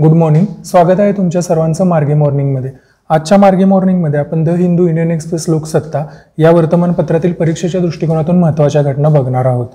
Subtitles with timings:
[0.00, 2.70] Good morning स्वागत आहे तुमच्या सर्वांचं मार्गे मॉर्निंगमध्ये.
[3.10, 6.04] आजच्या मार्गे मॉर्निंगमध्ये आपण the Hindu Indian Express Loksatta
[6.38, 9.66] या वर्तमानपत्रातील परीक्षेच्या दृष्टिकोनातून महत्त्वाच्या घटना बघणार आहोत.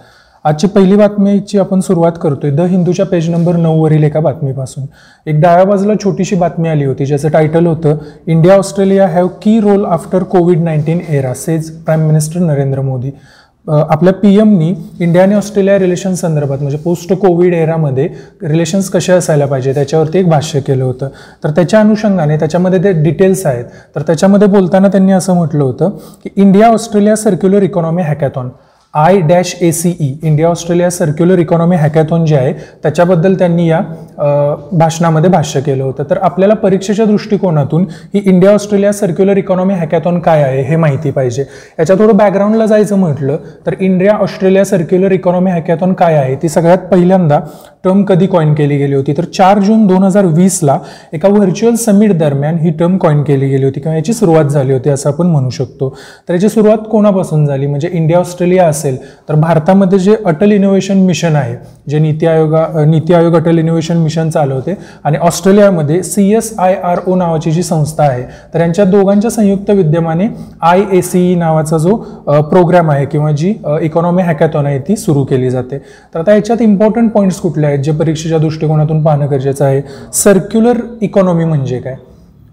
[0.45, 4.85] आजची पहिली बातमीची आपण सुरुवात करतोय द हिंदूच्या पेज नंबर नऊवरील एका बातमीपासून.
[5.27, 7.97] एक डाव्या बाजूला छोटीशी बातमी आली होती ज्याचं टायटल होतं
[8.27, 13.11] India Australia have key role after covid nineteen era says prime minister Narendra Modi.
[13.67, 18.07] आपल्या पी एमनी इंडिया आणि ऑस्ट्रेलिया रिलेशन संदर्भात म्हणजे पोस्ट कोविड एरामध्ये
[18.43, 21.09] रिलेशन्स कसे असायला पाहिजे त्याच्यावरती एक भाष्य केलं होतं.
[21.43, 23.65] तर त्याच्या अनुषंगाने त्याच्यामध्ये ते डिटेल्स आहेत
[23.95, 28.49] तर त्याच्यामध्ये बोलताना त्यांनी असं म्हटलं होतं की India Australia circular economy hackathon
[28.93, 33.81] I dash A C E India Australia circular economy hackathon जे आहे त्याच्याबद्दल त्यांनी या
[34.17, 36.03] भाषणामध्ये भाष्य केलं होतं.
[36.09, 41.45] तर आपल्याला परीक्षेच्या दृष्टिकोनातून ही India Australia circular economy hackathon काय आहे हे माहिती पाहिजे.
[41.79, 46.35] याच्या थोडं बॅकग्राऊंडला जायचं म्हटलं तर India Australia circular economy hackathon काय आहे?
[46.35, 47.39] ती सगळ्यात पहिल्यांदा
[47.83, 49.13] टर्म कधी कॉईन केली गेली होती?
[49.17, 50.77] तर चार जून दोन हजार वीसला
[51.13, 54.89] एका व्हर्च्युअल समिट दरम्यान ही टर्म कॉईन केली गेली होती किंवा याची सुरुवात झाली होती
[54.89, 55.89] असं आपण म्हणू शकतो.
[56.29, 57.67] तर याची सुरुवात कोणापासून झाली?
[57.67, 58.97] म्हणजे इंडिया ऑस्ट्रेलिया असेल
[59.29, 61.55] तर भारतामध्ये जे अटल इनोव्हेशन मिशन आहे
[61.89, 66.99] जे नीती आयोगा नीती आयोग अटल इनोव्हेशन मिशन चालवते आणि ऑस्ट्रेलियामध्ये C S I R
[67.07, 70.27] O नावाची जी संस्था आहे तर यांच्या दोघांच्या संयुक्त विद्यमाने
[70.61, 71.95] आय ए सी ई नावाचा जो
[72.41, 75.77] प्रोग्राम आहे किंवा जी इकॉनॉमी हॅकॅथॉन आहे ती सुरू केली जाते.
[76.13, 79.81] तर आता याच्यात इम्पॉर्टंट पॉईंट्स कुठले आहेत जे परीक्षेच्या दृष्टिकोनातून पाहणं गरजेचं आहे?
[80.13, 81.95] सर्क्युलर इकॉनॉमी म्हणजे काय?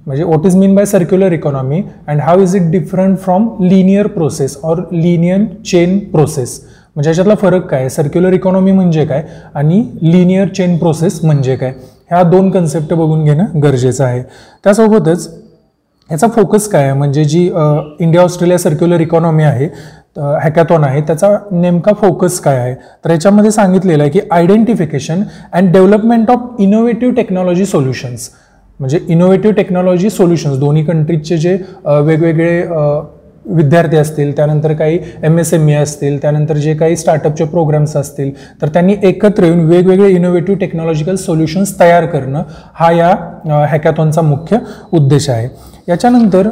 [0.07, 4.57] म्हणजे what is mean by circular economy and how is it different from linear process
[4.63, 6.61] or linear chain process
[6.97, 7.89] म्हणजे याच्यातला फरक काय?
[7.89, 9.23] सर्क्युलर इकॉनॉमी म्हणजे काय?
[9.55, 11.73] आणि लिनियर चेन प्रोसेस म्हणजे काय?
[12.11, 14.23] ह्या दोन कन्सेप्ट बघून घेणं गरजेचं आहे.
[14.65, 15.29] त्यासोबतच
[16.11, 16.93] याचा फोकस काय आहे?
[16.93, 17.45] म्हणजे जी
[18.01, 19.69] इंडिया ऑस्ट्रेलिया सर्क्युलर इकॉनॉमी आहे
[20.17, 22.75] हॅकॅथॉन आहे त्याचा नेमका फोकस काय आहे?
[23.05, 28.29] तर याच्यामध्ये सांगितलेलं आहे की identification and development of innovative technology solutions
[28.81, 31.57] म्हणजे इनोव्हेटिव्ह टेक्नॉलॉजी सोल्युशन्स दोन्ही कंट्रीजचे जे
[31.87, 32.63] वेगवेगळे
[33.47, 38.31] विद्यार्थी असतील त्यानंतर काही एम एस एम ई असतील त्यानंतर जे काही स्टार्टअपचे प्रोग्राम्स असतील
[38.63, 42.43] तर त्यांनी एकत्र येऊन वेगवेगळे इनोव्हेटिव्ह टेक्नॉलॉजिकल सोल्युशन्स तयार करणं
[42.75, 43.15] हा या
[43.67, 44.59] हॅकॅथॉनचा मुख्य
[44.93, 45.49] उद्देश आहे.
[45.89, 46.49] याच्यानंतर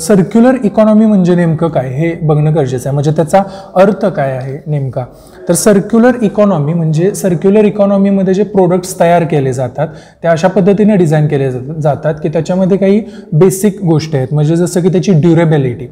[0.00, 2.94] सर्क्युलर इकॉनॉमी म्हणजे नेमकं काय हे बघणं गरजेचं आहे.
[2.94, 3.42] म्हणजे त्याचा
[3.76, 5.04] अर्थ काय आहे नेमका?
[5.48, 9.88] तर सर्क्युलर इकॉनॉमी म्हणजे सर्क्युलर इकॉनॉमीमध्ये जे प्रोडक्ट्स तयार केले जातात
[10.22, 11.50] ते अशा पद्धतीने डिझाईन केले
[11.80, 14.32] जातात की त्याच्यामध्ये काही बेसिक गोष्टी आहेत.
[14.32, 15.86] म्हणजे जसं की त्याची ड्युरेबिलिटी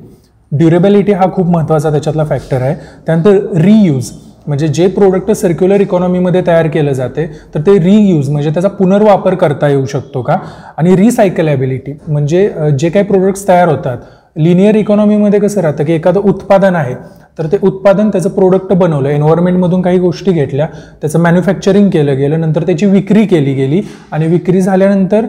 [0.53, 2.75] ड्युरेबिलिटी हा खूप महत्त्वाचा त्याच्यातला फॅक्टर आहे.
[3.07, 4.11] त्यानंतर रियूज
[4.47, 9.69] म्हणजे जे प्रोडक्ट सर्क्युलर इकॉनॉमीमध्ये तयार केलं जाते तर ते रियूज म्हणजे त्याचा पुनर्वापर करता
[9.69, 10.37] येऊ शकतो का?
[10.77, 12.49] आणि रिसायकलेबिलिटी म्हणजे
[12.79, 13.99] जे काही प्रोडक्ट्स तयार होतात
[14.37, 16.95] लिनियर इकॉनॉमीमध्ये कसं राहतं की एखादं उत्पादन आहे
[17.39, 19.09] तर ते उत्पादन त्याचं प्रोडक्ट बनवलं.
[19.09, 20.67] एन्व्हायरमेंटमधून काही गोष्टी घेतल्या.
[21.01, 22.41] त्याचं मॅन्युफॅक्चरिंग केलं गेलं.
[22.41, 23.81] नंतर त्याची विक्री केली गेली.
[24.13, 25.27] आणि विक्री झाल्यानंतर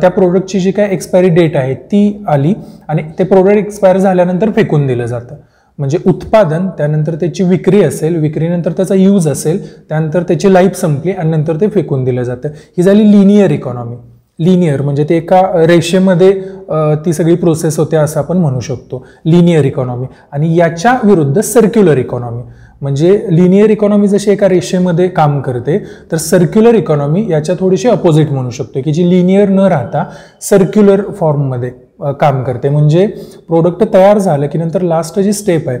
[0.00, 2.54] त्या प्रोडक्टची जी काय एक्सपायरी डेट आहे ती आली.
[2.88, 5.34] आणि ते प्रोडक्ट एक्सपायर झाल्यानंतर फेकून दिलं जातं.
[5.78, 11.30] म्हणजे उत्पादन त्यानंतर त्याची विक्री असेल विक्रीनंतर त्याचा यूज असेल त्यानंतर त्याची लाईफ संपली आणि
[11.30, 12.48] नंतर ते फेकून दिलं जातं.
[12.48, 13.96] ही झाली लिनियर इकॉनॉमी
[14.38, 16.32] लिनियर म्हणजे ते एका रेषेमध्ये
[17.04, 19.04] ती सगळी प्रोसेस होते असं आपण म्हणू शकतो.
[19.24, 22.42] लिनियर इकॉनॉमी आणि याच्या विरुद्ध सर्क्युलर इकॉनॉमी
[22.80, 25.78] म्हणजे लिनियर इकॉनॉमी जशी एका रेषेमध्ये काम करते
[26.12, 30.04] तर सर्क्युलर इकॉनॉमी याच्या थोडीशी अपोजिट म्हणू शकतो की जी लिनियर न राहता
[30.42, 31.70] सर्क्युलर फॉर्ममध्ये
[32.20, 32.68] काम करते.
[32.68, 33.06] म्हणजे
[33.48, 35.78] प्रोडक्ट तयार झालं की नंतर लास्ट जी स्टेप आहे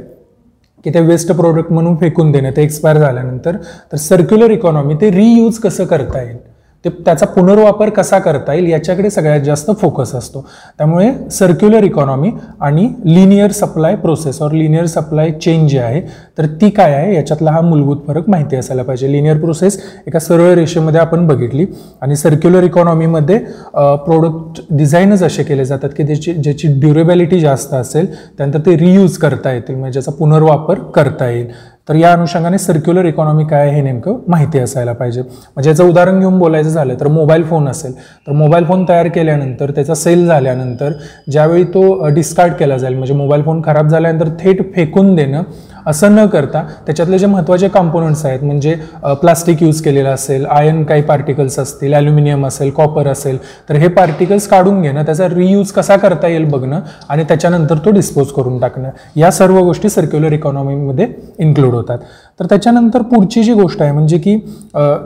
[0.84, 3.56] की ते वेस्ट प्रोडक्ट म्हणून फेकून देणं ते एक्सपायर झाल्यानंतर
[3.92, 6.36] तर सर्क्युलर इकॉनॉमी ते रियूज कसं करता येईल?
[6.84, 10.44] ते त्याचा पुनर्वापर कसा करता येईल याच्याकडे सगळ्यात जास्त फोकस असतो.
[10.78, 16.00] त्यामुळे सर्क्युलर इकॉनॉमी आणि लिनियर सप्लाय प्रोसेस और लिनियर सप्लाय चेन जी आहे
[16.38, 19.10] तर ती काय आहे याच्यातला हा मूलभूत फरक माहिती असायला पाहिजे.
[19.12, 21.66] लिनियर प्रोसेस एका सरळ रेषेमध्ये आपण बघितली
[22.02, 23.38] आणि सर्क्युलर इकॉनॉमीमध्ये
[23.74, 28.06] प्रोडक्ट डिझाईनच असे केले जातात की त्याची ज्याची ड्युरेबिलिटी जास्त असेल
[28.38, 31.46] त्यानंतर ते रियूज करता येतील म्हणजे ज्याचा पुनर्वापर करता येईल.
[31.88, 35.22] तर या अनुषंगाने सर्क्युलर इकॉनॉमी काय हे नेमकं माहिती असायला पाहिजे.
[35.22, 37.92] म्हणजे याचं उदाहरण घेऊन बोलायचं झालं तर मोबाईल फोन असेल.
[38.26, 40.92] तर मोबाईल फोन तयार केल्यानंतर त्याचा सेल झाल्यानंतर
[41.30, 45.42] ज्यावेळी तो डिस्कार्ड केला जाईल म्हणजे मोबाईल फोन खराब झाल्यानंतर थेट फेकून देणं
[45.86, 48.74] असं न करता त्याच्यातले जे महत्त्वाचे कॉम्पोनंट्स आहेत म्हणजे
[49.20, 53.38] प्लास्टिक यूज केलेलं असेल आयर्न काही पार्टिकल्स असतील ॲल्युमिनियम असेल कॉपर असेल
[53.68, 58.32] तर हे पार्टिकल्स काढून घेणं त्याचा रियूज कसा करता येईल बघणं आणि त्याच्यानंतर तो डिस्पोज
[58.32, 61.06] करून टाकणं या सर्व गोष्टी सर्क्युलर इकॉनॉमीमध्ये
[61.38, 61.98] इन्क्लूड होतात.
[62.40, 64.34] तर त्याच्यानंतर पुढची जी गोष्ट आहे म्हणजे की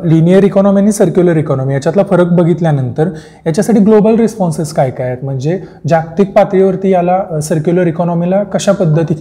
[0.05, 3.09] लिनियर इकॉनॉमी आणि सर्क्युलर इकॉनॉमी याच्यातला फरक बघितल्यानंतर
[3.47, 5.25] याच्यासाठी ग्लोबल रिस्पॉन्सेस काय काय आहेत?
[5.25, 5.59] म्हणजे
[5.89, 9.15] जागतिक पातळीवरती याला सर्क्युलर इकॉनॉमीला कशा पद्धती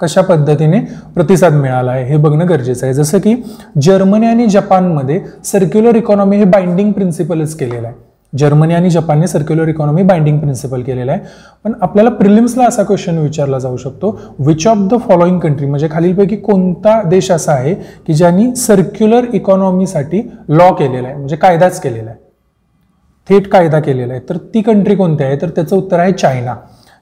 [0.00, 0.80] कशा पद्धतीने
[1.14, 2.94] प्रतिसाद मिळाला आहे हे बघणं गरजेचं आहे.
[2.94, 3.34] जसं की
[3.82, 8.04] जर्मनी आणि जपानमध्ये सर्क्युलर इकॉनॉमी हे बाइंडिंग प्रिन्सिपलच केलेलं आहे.
[8.38, 11.20] जर्मनी आणि जपानने सर्क्युलर इकॉनॉमी बाइंडिंग प्रिन्सिपल केलेलं आहे.
[11.64, 16.36] पण आपल्याला प्रिलिम्सला असा क्वेश्चन विचारला जाऊ शकतो which of the following country म्हणजे खालीलपैकी
[16.36, 17.74] कोणता देश असा आहे
[18.06, 22.18] की ज्यांनी सर्क्युलर इकॉनॉमीसाठी लॉ केलेला आहे म्हणजे कायदाच केलेला आहे?
[23.28, 24.22] थेट कायदा केलेला आहे.
[24.28, 25.36] तर ती कंट्री कोणती आहे?
[25.42, 26.54] तर त्याचं उत्तर आहे चायना.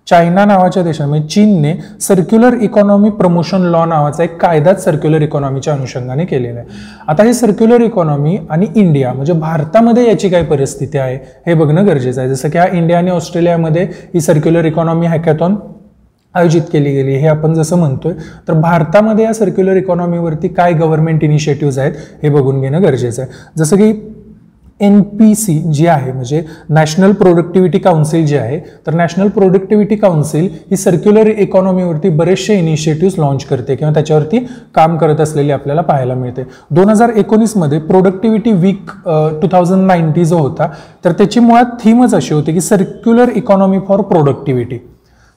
[0.07, 6.25] चायना नावाच्या देशामध्ये म्हणजे चीनने सर्क्युलर इकॉनॉमी प्रमोशन लॉ नावाचा एक कायदाच सर्क्युलर इकॉनॉमीच्या अनुषंगाने
[6.25, 6.69] केलेला आहे.
[7.09, 11.17] आता हे सर्क्युलर इकॉनॉमी आणि इंडिया म्हणजे भारतामध्ये याची काय परिस्थिती आहे
[11.47, 12.31] हे बघणं गरजेचं आहे.
[12.31, 13.85] जसं की हा इंडिया आणि ऑस्ट्रेलियामध्ये
[14.15, 15.57] ही सर्क्युलर इकॉनॉमी हॅकॅथॉन
[16.35, 18.13] आयोजित केली गेली हे आपण जसं म्हणतोय
[18.49, 21.93] तर भारतामध्ये या सर्क्युलर इकॉनॉमीवरती काय गव्हर्नमेंट इनिशिएटिव्ह आहेत
[22.23, 23.31] हे बघून घेणं गरजेचं आहे.
[23.59, 23.93] जसं की
[24.81, 30.49] एन पी सी जी आहे म्हणजे नॅशनल प्रोडक्टिव्हिटी काउन्सिल जी आहे तर नॅशनल प्रोडक्टिव्हिटी काउन्सिल
[30.71, 34.39] ही सर्क्युलर इकॉनॉमीवरती बरेचसे इनिशिएटिव्ह लॉन्च करते किंवा त्याच्यावरती
[34.75, 36.43] काम करत असलेली आपल्याला पाहायला मिळते.
[36.71, 38.91] दोन हजार एकोणीसमध्ये productivity week
[39.43, 40.69] two thousand ninety जो होता
[41.05, 44.79] तर त्याची मुळात थीमच अशी होती की circular economy for productivity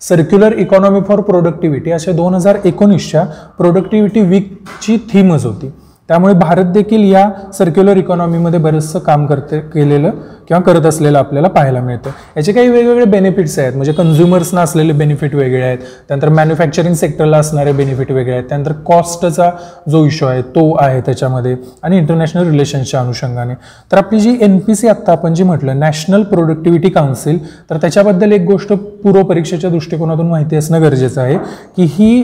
[0.01, 3.23] circular economy for productivity अशा दोन हजार एकोणीसच्या
[3.57, 5.71] प्रोडक्टिव्हिटी वीकची थीमच होती.
[6.09, 10.11] त्यामुळे भारत देखील या सर्क्युलर इकॉनॉमीमध्ये बरंचसं काम करते केलेलं
[10.47, 12.09] किंवा करत असलेलं आपल्याला पाहायला मिळतं.
[12.37, 13.73] याचे काही वेगवेगळे बेनिफिट्स आहेत.
[13.75, 15.77] म्हणजे कन्झ्युमर्सना असलेले बेनिफिट वेगळे आहेत.
[16.07, 18.43] त्यानंतर मॅन्युफॅक्चरिंग सेक्टरला असणारे बेनिफिट वेगळे आहेत.
[18.49, 19.49] त्यानंतर कॉस्टचा
[19.89, 23.53] जो इश्यू आहे तो आहे त्याच्यामध्ये आणि इंटरनॅशनल रिलेशन्सच्या अनुषंगाने.
[23.91, 27.39] तर आपली जी एन पी सी आत्ता आपण जी म्हटलं नॅशनल प्रोडक्टिव्हिटी काउन्सिल
[27.69, 31.37] तर त्याच्याबद्दल एक गोष्ट पूर्व परीक्षेच्या दृष्टिकोनातून माहिती असणं गरजेचं आहे
[31.77, 32.21] की ही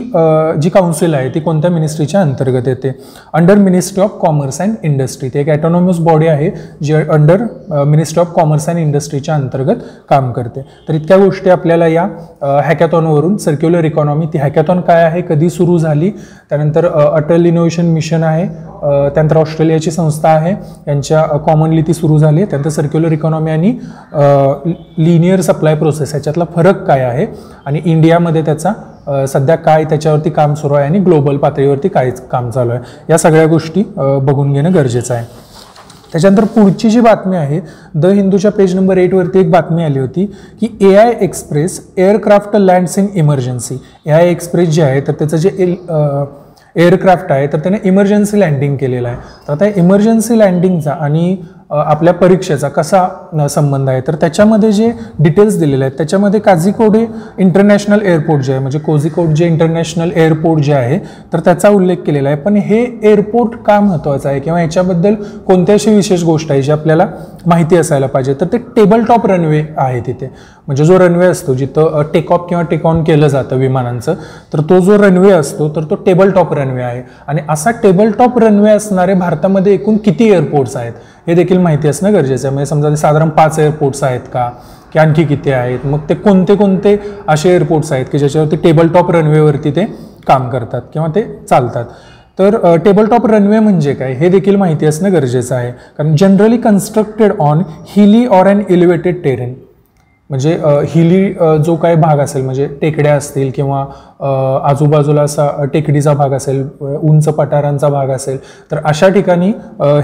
[0.62, 2.92] जी काउन्सिल आहे ती कोणत्या मिनिस्ट्रीच्या अंतर्गत येते?
[3.34, 6.50] Under ministry of commerce and industry ते एक ॲटोनॉमस बॉडी आहे
[6.82, 7.42] जी under
[7.86, 10.60] ministry of commerce and इंडस्ट्रीच्या अंतर्गत काम करते.
[10.88, 12.06] तर इतक्या गोष्टी आपल्याला या
[12.64, 16.10] हॅकॅथॉनवरून सर्क्युलर इकॉनॉमी ती हॅकॅथॉन काय आहे कधी सुरू झाली
[16.50, 18.46] त्यानंतर अटल इनोव्हेशन मिशन आहे
[19.14, 20.54] त्यानंतर ऑस्ट्रेलियाची संस्था आहे
[20.88, 23.76] यांच्या कॉमनली ती सुरू झाली त्यानंतर सर्क्युलर इकॉनॉमी आणि
[25.04, 27.26] लिनियर सप्लाय प्रोसेस याच्यातला फरक काय आहे
[27.66, 28.72] आणि इंडियामध्ये त्याचा
[29.28, 33.46] सध्या काय त्याच्यावरती काम सुरू आहे आणि ग्लोबल पातळीवरती काय काम चालू आहे या सगळ्या
[33.46, 35.24] गोष्टी बघून घेणं गरजेचं आहे.
[36.12, 37.60] त्याच्यानंतर पुढची जी बातमी आहे
[37.94, 40.24] द हिंदूच्या पेज नंबर एटवरती एक बातमी आली होती
[40.60, 45.36] की A I Express aircraft lands in emergency A I Express जे आहे तर त्याचं
[45.36, 45.74] जे एल
[46.76, 49.16] एअरक्राफ्ट आहे तर त्याने इमर्जन्सी लँडिंग केलेलं आहे.
[49.48, 51.36] तर आता इमर्जन्सी लँडिंगचा आणि
[51.76, 54.00] आपल्या परीक्षेचा कसा संबंध आहे.
[54.06, 57.04] तर त्याच्यामध्ये जे डिटेल्स दिलेले आहेत त्याच्यामध्ये काझिकोडे
[57.38, 60.98] इंटरनॅशनल एअरपोर्ट जे आहे म्हणजे कोझिकोड जे इंटरनॅशनल एअरपोर्ट जे आहे
[61.32, 62.38] तर त्याचा उल्लेख केलेला आहे.
[62.38, 65.14] पण हे एअरपोर्ट का महत्त्वाचं आहे किंवा याच्याबद्दल
[65.46, 67.06] कोणत्या अशी विशेष गोष्ट आहे जी आपल्याला
[67.46, 68.34] माहिती असायला पाहिजे?
[68.40, 70.30] तर ते टेबल टॉप रनवे आहे तिथे.
[70.66, 74.14] म्हणजे जो रनवे असतो जिथं टेक ऑफ किंवा टेक ऑन केलं जातं विमानांचं
[74.52, 77.02] तर तो जो रनवे असतो तर तो टेबल टॉप रनवे आहे.
[77.26, 80.92] आणि असा टेबल टॉप रनवे असणारे भारतामध्ये एकूण किती एअरपोर्ट्स आहेत?
[81.26, 82.54] हे देखील माहिती असणं गरजेचं आहे.
[82.54, 84.48] म्हणजे समजा ते साधारण पाच एअरपोर्ट्स आहेत का?
[84.92, 85.86] की आणखी किती आहेत?
[85.86, 86.96] मग ते कोणते कोणते
[87.28, 89.84] असे एअरपोर्ट्स आहेत की ज्याच्यावरती टेबल टॉप रनवेवरती ते
[90.26, 91.84] काम करतात किंवा ते चालतात?
[92.38, 94.12] तर टेबल टॉप रनवे म्हणजे काय?
[94.12, 95.70] हे देखील माहिती असणं गरजेचं आहे.
[95.98, 99.54] कारण generally constructed on hilly or and elevated terrain
[100.30, 100.52] म्हणजे
[100.88, 101.32] हिली
[101.64, 103.84] जो काही भाग असेल म्हणजे टेकड्या असतील किंवा
[104.68, 108.38] आजूबाजूला असा टेकडीचा भाग असेल उंच पठारांचा भाग असेल
[108.70, 109.52] तर अशा ठिकाणी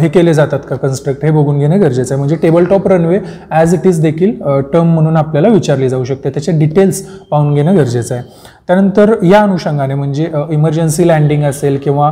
[0.00, 2.18] हे केले जातात का कन्स्ट्रक्ट हे बघून घेणं गरजेचं आहे.
[2.18, 3.18] म्हणजे table top runway
[3.50, 4.38] as it is देखील
[4.72, 6.30] टर्म म्हणून आपल्याला विचारली जाऊ शकते.
[6.30, 8.24] त्याचे डिटेल्स पाहून घेणं गरजेचं आहे.
[8.70, 12.10] त्यानंतर या अनुषंगाने म्हणजे इमर्जन्सी लँडिंग असेल किंवा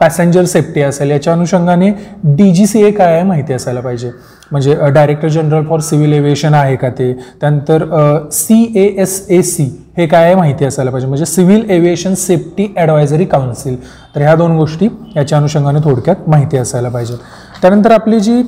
[0.00, 1.90] पॅसेंजर सेफ्टी असेल याच्या अनुषंगाने
[2.36, 4.10] डी जी सी ए काय आहे माहिती असायला पाहिजे.
[4.50, 7.12] म्हणजे director general for civil aviation आहे का ते?
[7.40, 7.84] त्यानंतर
[8.32, 9.64] C A S A C
[9.96, 11.06] हे काय आहे माहिती असायला पाहिजे.
[11.08, 13.76] म्हणजे civil aviation safety advisory council
[14.14, 17.14] तर ह्या दोन गोष्टी याच्या अनुषंगाने थोडक्यात माहिती असायला पाहिजे.
[17.62, 18.42] त्यानंतर आपली जी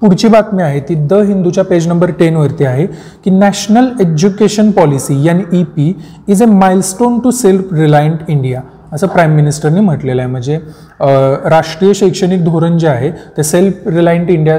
[0.00, 2.86] पुढची बातमी आहे ती द हिंदूच्या पेज नंबर टेनवरती आहे
[3.24, 5.92] की national education policy N E P
[6.28, 8.60] is a milestone to self reliant India
[8.92, 10.30] असं प्राईम मिनिस्टरने म्हटलेलं आहे.
[10.30, 10.58] म्हणजे
[11.00, 14.58] राष्ट्रीय शैक्षणिक धोरण जे आहे ते सेल्फ रिलायंट इंडिया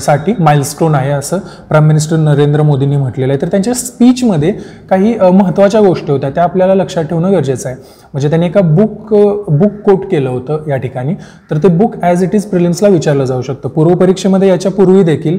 [0.00, 3.40] साठी माइलस्टोन आहे असं प्राईम मिनिस्टर नरेंद्र मोदींनी म्हटलेलं आहे.
[3.42, 4.52] तर त्यांच्या स्पीचमध्ये
[4.90, 7.76] काही महत्त्वाच्या गोष्टी होत्या त्या आपल्याला लक्षात ठेवणं गरजेचं आहे.
[8.12, 9.12] म्हणजे त्यांनी एका बुक
[9.50, 11.14] बुक कोट केलं होतं या ठिकाणी.
[11.50, 13.68] तर ते बुक ॲज इट इज प्रिलिम्सला विचारलं जाऊ शकतं.
[13.68, 15.38] पूर्व परीक्षेमध्ये याच्या पूर्वी देखील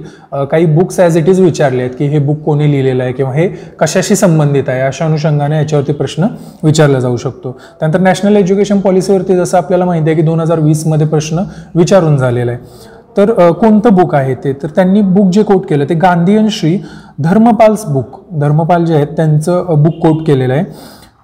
[0.51, 3.47] काही बुक्स ॲज इट इज विचारले आहेत की हे बुक कोणी लिहिलेलं आहे किंवा हे
[3.79, 6.27] कशाशी संबंधित आहे अशा अनुषंगाने याच्यावरती प्रश्न
[6.63, 7.51] विचारला जाऊ शकतो.
[7.79, 11.43] त्यानंतर नॅशनल एज्युकेशन पॉलिसीवरती जसं आपल्याला माहिती आहे की दोन हजार वीसमध्ये प्रश्न
[11.75, 12.87] विचारून झालेला आहे.
[13.17, 14.53] तर कोणतं बुक आहे ते?
[14.53, 16.77] तर त्यांनी बुक जे कोट केलं ते गांधीयन श्री
[17.23, 20.63] धर्मपाल्स बुक धर्मपाल जे आहेत त्यांचं बुक कोट केलेलं आहे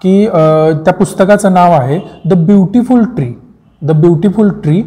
[0.01, 0.25] की
[0.85, 3.31] त्या पुस्तकाचं नाव आहे the beautiful tree
[3.81, 4.81] the beautiful tree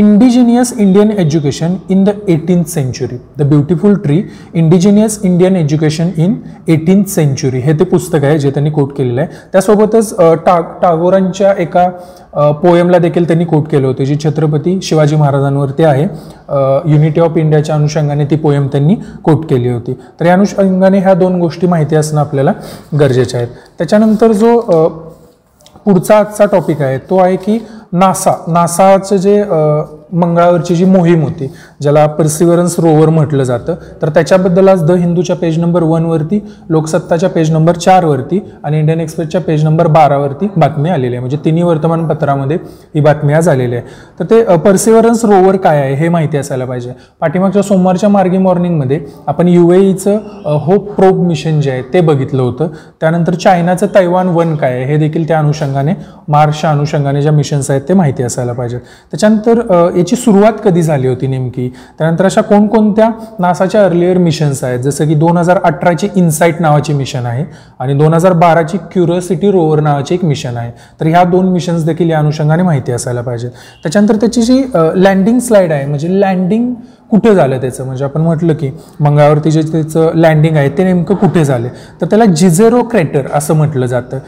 [0.00, 4.16] indigenous Indian education in the eighteenth century the beautiful tree
[4.54, 6.36] indigenous Indian education in
[6.74, 9.30] eighteenth century हे ते पुस्तक आहे जे त्यांनी कोट केलेलं आहे.
[9.52, 10.14] त्यासोबतच
[10.46, 11.88] टाग टागोरांच्या एका
[12.62, 16.06] पोएमला देखील त्यांनी कोट केलं होतं जी छत्रपती शिवाजी महाराजांवरती आहे.
[16.92, 19.92] युनिटी ऑफ इंडियाच्या अनुषंगाने ती पोयम त्यांनी कोट केली होती.
[20.20, 22.52] तर या अनुषंगाने ह्या दोन गोष्टी माहिती असणं आपल्याला
[23.00, 24.58] गरजेच्या आहेत त्याच्यानंतर जो
[25.84, 27.58] पुढचा आजचा टॉपिक आहे तो आहे की
[27.92, 29.40] नासा नासाचं जे
[30.12, 31.50] मंगळावरची जी मोहीम होती
[31.82, 36.40] ज्याला पर्सिवरन्स रोवर म्हटलं जातं तर त्याच्याबद्दल आज द हिंदूच्या पेज नंबर वनवरती
[36.70, 41.20] लोकसत्ताच्या पेज नंबर चारवरती आणि इंडियन एक्सप्रेसच्या पेज नंबर बारावरती बातमी आलेली आहे.
[41.20, 42.56] म्हणजे तिन्ही वर्तमानपत्रामध्ये
[42.94, 43.84] ही बातमी आज आलेली आहे.
[44.20, 46.92] तर ते पर्सिवरन्स रोवर काय आहे हे माहिती असायला पाहिजे.
[47.20, 50.18] पाठीमागच्या सोमवारच्या मार्गी मॉर्निंगमध्ये आपण यू एचं
[50.64, 52.68] होप प्रोब मिशन जे आहे ते बघितलं होतं.
[53.00, 55.94] त्यानंतर चायनाचं तैवान वन काय आहे हे देखील त्या अनुषंगाने
[56.28, 58.78] मार्शच्या अनुषंगाने ज्या मिशन्स आहेत ते माहिती असायला पाहिजे.
[58.78, 59.60] त्याच्यानंतर
[60.00, 61.68] याची सुरुवात कधी झाली होती नेमकी?
[61.98, 64.78] त्यानंतर अशा कोणकोणत्या नासाच्या अर्लियर मिशन्स आहेत?
[64.80, 67.44] जसं की दोन हजार अठराची इन्साईट नावाची मिशन आहे
[67.80, 70.70] आणि दोन हजार बाराची क्युरियोसिटी रोवर नावाची एक मिशन आहे.
[71.00, 73.48] तर ह्या दोन मिशन्स देखील या अनुषंगाने माहिती असायला पाहिजे
[73.82, 74.62] त्याच्यानंतर त्याची जी
[74.94, 76.72] लँडिंग स्लाईड आहे म्हणजे लँडिंग
[77.10, 77.84] कुठे झालं त्याचं?
[77.84, 81.68] म्हणजे आपण म्हटलं की मंगळावरती जे त्याचं लँडिंग आहे ते नेमकं कुठे झाले?
[82.00, 84.18] तर त्याला जिझेरो क्रेटर असं म्हटलं जातं.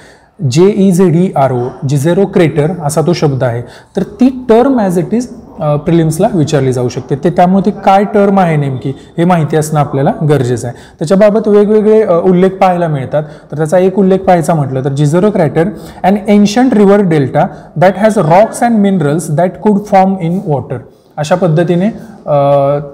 [0.51, 3.63] जे E Z E R O Jezero crater असा तो शब्द आहे.
[3.97, 5.29] तर ती टर्म ॲज इट इज
[5.61, 7.17] प्रिलिम्सला विचारली जाऊ शकते.
[7.25, 10.77] ते त्यामुळे ती काय टर्म आहे नेमकी हे माहिती असणं आपल्याला गरजेचं आहे.
[10.99, 13.23] त्याच्याबाबत वेगवेगळे उल्लेख पाहायला मिळतात.
[13.51, 15.69] तर त्याचा एक उल्लेख पाहायचा म्हटलं तर Jezero crater
[16.03, 20.79] and ancient river delta that has rocks and minerals that could form in water
[21.19, 21.89] अशा पद्धतीने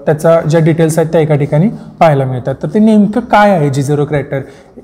[0.05, 2.55] त्याचा ज्या डिटेल्स आहेत त्या एका ठिकाणी पाहायला मिळतात.
[2.63, 4.39] तर ते नेमकं काय आहे जिझरो क्रॅटर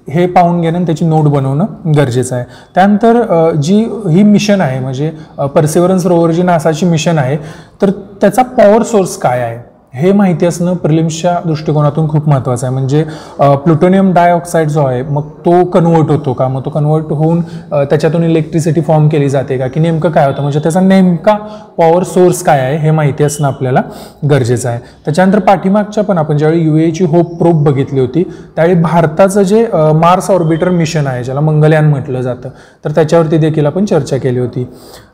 [0.07, 2.45] हे पाहून घेणं आणि त्याची नोट बनवणं गरजेचं आहे.
[2.75, 3.75] त्यानंतर जी
[4.11, 5.11] ही मिशन आहे म्हणजे
[5.55, 7.37] पर्सिवरन्स रोवर जी नासाची मिशन आहे
[7.81, 7.89] तर
[8.21, 9.57] त्याचा पॉवर सोर्स काय आहे?
[9.95, 12.73] हे माहिती असणं प्रिलिम्सच्या दृष्टिकोनातून खूप महत्त्वाचं आहे.
[12.73, 13.03] म्हणजे
[13.39, 16.47] प्लुटोनियम डायऑक्साईड जो आहे मग तो कन्वर्ट होतो का?
[16.47, 19.67] मग तो कन्वर्ट होऊन त्याच्यातून इलेक्ट्रिसिटी फॉर्म केली जाते का?
[19.67, 20.41] की नेमकं काय होतं?
[20.41, 21.35] म्हणजे त्याचा नेमका
[21.77, 23.81] पॉवर सोर्स काय आहे हे माहिती असणं आपल्याला
[24.29, 24.79] गरजेचं आहे.
[25.05, 28.23] त्याच्यानंतर पाठीमागच्या पण आपण ज्यावेळी यू एची होप प्रोप बघितली होती
[28.55, 32.49] त्यावेळी भारताचं जे मार्स ऑर्बिटर मिशन आहे ज्याला मंगलयान म्हटलं जातं
[32.85, 34.67] तर त्याच्यावरती देखील आपण चर्चा केली होती.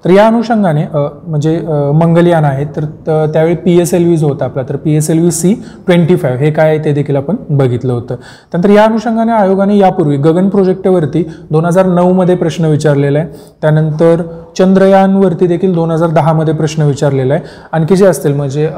[0.06, 1.60] तर या अनुषंगाने म्हणजे
[1.96, 2.86] मंगलयान आहे तर
[3.34, 5.54] त्यावेळी पी एस एल व्ही जो होता आपला तर P S L V C
[5.86, 8.16] twenty five हे काय ते देखील आपण बघितलं होतं.
[8.16, 13.28] त्यानंतर या अनुषंगाने आयोगाने यापूर्वी गगन प्रोजेक्टवरती दोन हजार नऊमध्ये प्रश्न विचारलेला आहे.
[13.62, 14.22] त्यानंतर
[14.58, 17.44] चंद्रयानवरती देखील दोन हजार दहामध्ये प्रश्न विचारलेला आहे.
[17.72, 18.70] आणखी जे असतील म्हणजे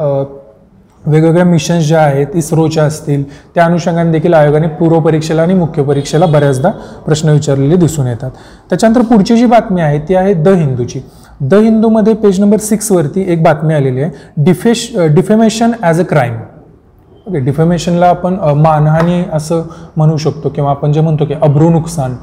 [1.06, 3.24] वेगवेगळ्या मिशन्स ज्या आहेत इस्रोच्या असतील
[3.56, 6.70] त्या अनुषंगाने देखील आयोगाने पूर्व परीक्षेला आणि मुख्य परीक्षेला बऱ्याचदा
[7.06, 8.32] प्रश्न विचारलेले दिसून येतात.
[8.70, 11.00] त्याच्यानंतर पुढची जी बातमी आहे ती आहे द हिंदूची.
[11.42, 16.36] द हिंदूमध्ये पेज नंबर सिक्सवरती एक बातमी आलेली आहे डिफेश defamation as a crime
[17.28, 19.62] okay डिफेमेशनला आपण मानहानी असं
[19.98, 22.16] म्हणू शकतो किंवा आपण जे म्हणतो की अब्रू नुकसान.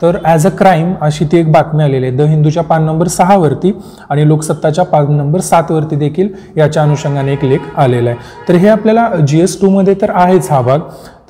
[0.00, 2.16] तर ॲज अ क्राईम अशी ती एक बातमी आलेली आहे.
[2.16, 3.72] द हिंदूच्या पान नंबर सहावरती
[4.10, 8.18] आणि लोकसत्ताच्या पान नंबर सातवरती देखील याच्या अनुषंगाने एक लेख आलेला आहे.
[8.48, 10.80] तर हे आपल्याला जी एस टूमध्ये तर आहेच हा भाग.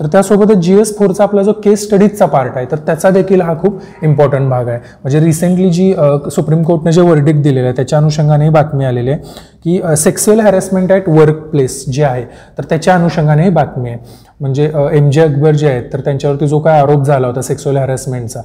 [0.00, 3.54] तर त्यासोबतच जी एस फोरचा आपला जो केस स्टडीजचा पार्ट आहे तर त्याचा देखील हा
[3.60, 4.78] खूप इम्पॉर्टंट भाग आहे.
[5.02, 5.92] म्हणजे रिसेंटली जी
[6.30, 9.20] सुप्रीम कोर्टने जे वर्डिक दिलेलं आहे त्याच्या अनुषंगाने ही बातमी आलेली आहे
[9.64, 12.24] की sexual harassment at work place जे आहे
[12.58, 13.98] तर त्याच्या अनुषंगाने ही बातमी आहे.
[14.40, 18.40] म्हणजे एम जे अकबर जे आहेत तर त्यांच्यावरती जो काय आरोप झाला होता सेक्सुअल हॅरॅसमेंटचा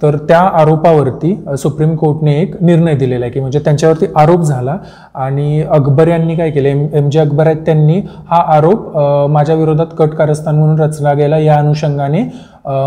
[0.00, 4.76] तर त्या आरोपावरती सुप्रीम कोर्टने एक निर्णय दिलेला आहे की म्हणजे त्यांच्यावरती आरोप झाला
[5.14, 6.68] आणि अकबर यांनी काय केलं?
[6.68, 7.98] एम एम जे अकबर आहेत त्यांनी
[8.28, 8.96] हा आरोप
[9.30, 11.38] माझ्या विरोधात कट कारस्थान म्हणून रचला गेला.
[11.38, 12.22] या अनुषंगाने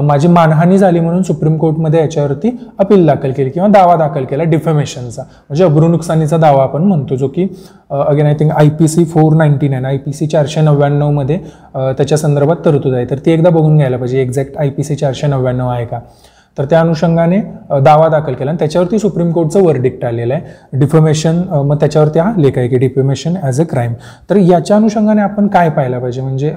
[0.03, 2.49] माझी मानहानी झाली म्हणून सुप्रीम कोर्टमध्ये याच्यावरती
[2.79, 5.21] अपील दाखल केली किंवा दावा दाखल केला डिफेमेशनचा.
[5.21, 7.47] म्हणजे अब्रू नुकसानीचा दावा आपण म्हणतो जो की
[7.89, 11.37] again I think I P C four ninety nine I P C चारशे नव्याण्णवमध्ये
[11.75, 13.05] त्याच्या संदर्भात तरतूद आहे.
[13.09, 15.99] तर ती एकदा बघून घ्यायला पाहिजे एक्झॅक्ट आय पी सी चारशे नव्याण्णव आहे का?
[16.59, 17.37] तर त्या अनुषंगाने
[17.83, 18.49] दावा दाखल केला.
[18.51, 20.77] आणि त्याच्यावरती सुप्रीम कोर्टचं वर्डिक्ट आलेलं आहे.
[20.79, 23.93] डिफॉमेशन मग त्याच्यावरती हा लेख आहे की डिफमेशन ॲज अ क्राईम
[24.29, 26.21] तर याच्या अनुषंगाने आपण काय पाहायला पाहिजे?
[26.21, 26.53] म्हणजे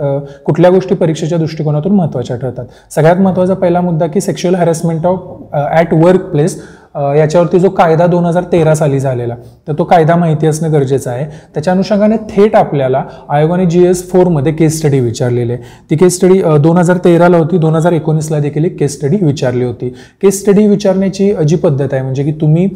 [0.46, 2.64] कुठल्या गोष्टी परीक्षेच्या दृष्टिकोनातून महत्त्वाच्या ठरतात?
[2.90, 6.60] सगळ्यात महत्त्वाचा पहिला मुद्दा की sexual harassment of at work place
[6.94, 9.34] याच्यावरती जो कायदा दोन हजार तेरा साली झालेला
[9.68, 11.24] तर तो कायदा माहिती असणं गरजेचं आहे.
[11.54, 15.62] त्याच्या अनुषंगाने थेट आपल्याला आयोगाने जी एस फोरमध्ये केस स्टडी विचारलेली आहे.
[15.90, 19.64] ती केस स्टडी दोन हजार तेराला होती दोन हजार एकोणीसला देखील एक केस स्टडी विचारली
[19.64, 19.88] होती.
[20.22, 22.68] केस स्टडी विचारण्याची जी पद्धत आहे म्हणजे की तुम्ही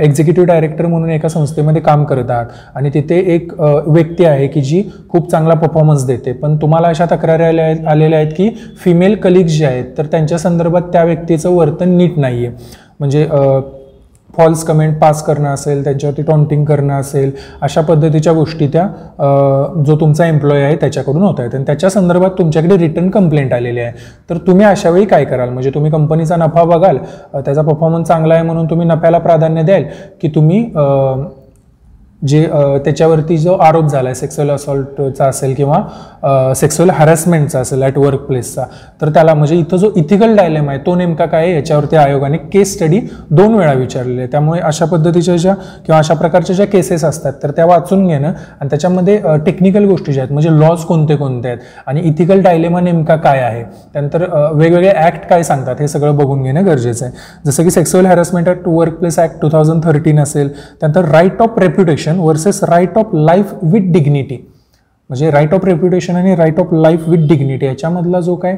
[0.00, 4.82] एक्झिक्युटिव्ह डायरेक्टर म्हणून एका संस्थेमध्ये काम करत आहात आणि तिथे एक व्यक्ती आहे की जी
[5.08, 6.32] खूप चांगला परफॉर्मन्स देते.
[6.32, 8.50] पण तुम्हाला अशा तक्रारी आल्या आलेल्या आहेत की
[8.84, 13.26] फिमेल कलिग्स जे आहेत तर त्यांच्या संदर्भात त्या व्यक्तीचं वर्तन नीट नाही आहे म्हणजे
[14.34, 17.30] फॉल्स कमेंट पास करणं असेल त्यांच्यावरती टॉन्टिंग करणं असेल
[17.62, 18.86] अशा पद्धतीच्या गोष्टी त्या
[19.86, 21.54] जो तुमचा एम्प्लॉय आहे त्याच्याकडून होत आहेत.
[21.54, 23.92] आणि त्याच्या संदर्भात तुमच्याकडे रिटर्न कंप्लेंट आलेली आहे.
[24.30, 25.48] तर तुम्ही अशा वेळी काय कराल?
[25.48, 26.98] म्हणजे तुम्ही कंपनीचा नफा बघाल
[27.34, 29.84] त्याचा परफॉर्मन्स चांगला आहे म्हणून तुम्ही नफ्याला प्राधान्य द्याल
[30.22, 30.64] की तुम्ही
[32.22, 32.46] जे
[32.84, 38.62] त्याच्यावरती जो आरोप झाला आहे सेक्सुअल असॉल्टचा असेल किंवा सेक्सुअल हॅरॅसमेंटचा असेल ॲट वर्क प्लेसचा
[39.00, 41.54] तर त्याला म्हणजे इथं जो इथिकल डायलेम आहे तो नेमका काय आहे?
[41.54, 44.28] याच्यावरती आयोगाने केस स्टडी दोन वेळा विचारलेली आहे.
[44.32, 45.54] त्यामुळे अशा पद्धतीच्या ज्या
[45.86, 50.22] किंवा अशा प्रकारच्या ज्या केसेस असतात तर त्या वाचून घेणं आणि त्याच्यामध्ये टेक्निकल गोष्टी ज्या
[50.22, 53.62] आहेत म्हणजे लॉज कोणते कोणते आहेत आणि इथिकल डायलेमा नेमका काय आहे?
[53.92, 57.14] त्यानंतर वेगवेगळे ॲक्ट काय सांगतात हे सगळं बघून घेणं गरजेचं आहे.
[57.46, 60.48] जसं की sexual harassment at work place act two thousand thirteen असेल
[60.80, 64.36] त्यानंतर right of reputation reputation versus right of life with dignity
[65.10, 68.56] म्हणजे राईट ऑफ रेप्युटेशन आणि right of life with dignity याच्यामधला जो काय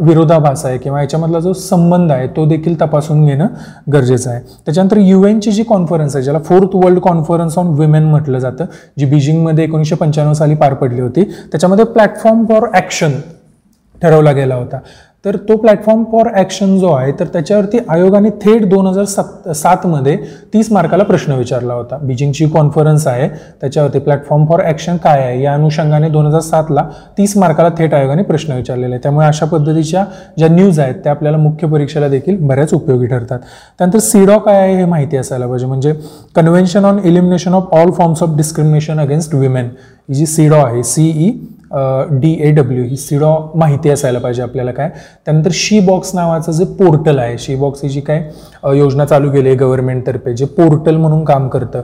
[0.00, 3.46] विरोधाभास आहे किंवा याच्यामधला जो संबंध आहे तो देखील तपासून घेणं
[3.92, 4.40] गरजेचं आहे.
[4.66, 8.64] त्याच्यानंतर यू एनची जी कॉन्फरन्स आहे ज्याला fourth world conference on women म्हटलं जातं
[8.98, 13.12] जी बीजिंगमध्ये एकोणीसशे पंच्याण्णव साली पार पडली होती त्याच्यामध्ये प्लॅटफॉर्म फॉर ॲक्शन
[14.02, 14.78] ठरवला गेला होता.
[15.24, 20.16] तर तो प्लॅटफॉर्म फॉर ॲक्शन जो आहे तर त्याच्यावरती आयोगाने थेट दोन हजार सात सातमध्ये
[20.54, 21.96] तीस मार्काला प्रश्न विचारला होता.
[22.02, 23.28] बीजिंगची कॉन्फरन्स आहे
[23.60, 26.82] त्याच्यावरती प्लॅटफॉर्म फॉर ॲक्शन काय आहे या अनुषंगाने दोन हजार सातला
[27.18, 28.94] तीस मार्काला थेट आयोगाने प्रश्न विचारलेले.
[28.94, 30.04] आहे त्यामुळे अशा पद्धतीच्या
[30.38, 33.38] ज्या न्यूज आहेत त्या आपल्याला मुख्य परीक्षेला देखील बऱ्याच उपयोगी ठरतात.
[33.78, 35.92] त्यानंतर सीडॉ काय आहे हे माहिती असायला पाहिजे म्हणजे
[36.36, 39.68] convention on elimination of all forms of discrimination against women
[40.08, 41.30] ही जी सीडॉ आहे C E
[42.20, 44.88] D A W he CEDAW माहिती असायला पाहिजे आपल्याला काय.
[45.26, 48.22] त्यानंतर शी बॉक्स नावाचं जे पोर्टल आहे शी बॉक्स ही जी काय
[48.76, 51.82] योजना चालू केली आहे गव्हर्नमेंटतर्फे जे पोर्टल म्हणून काम करतं.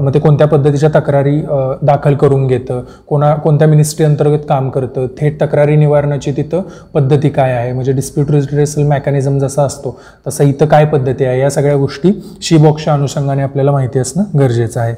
[0.00, 1.36] मग ते कोणत्या पद्धतीच्या तक्रारी
[1.82, 6.62] दाखल करून घेतं कोणा कोणत्या मिनिस्ट्री अंतर्गत काम करतं थेट तक्रारी निवारणाची तिथं
[6.94, 11.50] पद्धती काय आहे म्हणजे डिस्प्यूट रिड्रेसल मेकॅनिझम जसा असतो तसं इथं काय पद्धती आहे या
[11.50, 12.12] सगळ्या गोष्टी
[12.42, 14.94] शी बॉक्सच्या अनुषंगाने आपल्याला माहिती असणं गरजेचं आहे.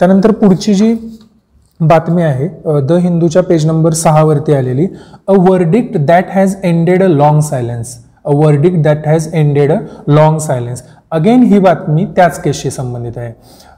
[0.00, 0.92] त्यानंतर पुढची जी
[1.80, 2.48] बातमी आहे
[2.86, 4.86] द हिंदूच्या पेज नंबर सहावरती आलेली.
[5.28, 7.96] A verdict that has ended a long silence.
[8.24, 9.76] A verdict that has ended a
[10.08, 10.82] long silence.
[11.10, 13.32] Again ही बातमी त्याच केसशी संबंधित आहे.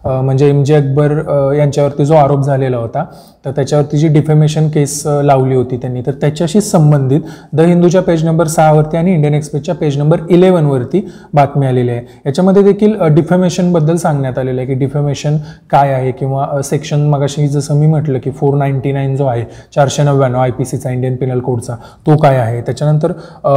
[0.05, 1.13] म्हणजे एम जे अकबर
[1.57, 3.05] यांच्यावरती जो आरोप झालेला होता
[3.45, 7.21] तर त्याच्यावरती जी डिफेमेशन केस लावली होती त्यांनी तर त्याच्याशी संबंधित
[7.53, 11.01] द हिंदूच्या पेज नंबर सहावरती आणि इंडियन एक्सप्रेसच्या पेज नंबर इलेव्हनवरती
[11.35, 12.01] बातमी आलेली आहे.
[12.27, 15.37] याच्यामध्ये देखील डिफेमेशनबद्दल सांगण्यात आलेलं आहे की डिफेमेशन
[15.71, 20.03] काय आहे किंवा सेक्शन मगाशी जसं मी म्हटलं की फोर नाईन्टी नाईन जो आहे चारशे
[20.03, 22.61] नव्याण्णव आय पी सीचा इंडियन पिनल कोडचा तो काय आहे?
[22.63, 23.13] त्याच्यानंतर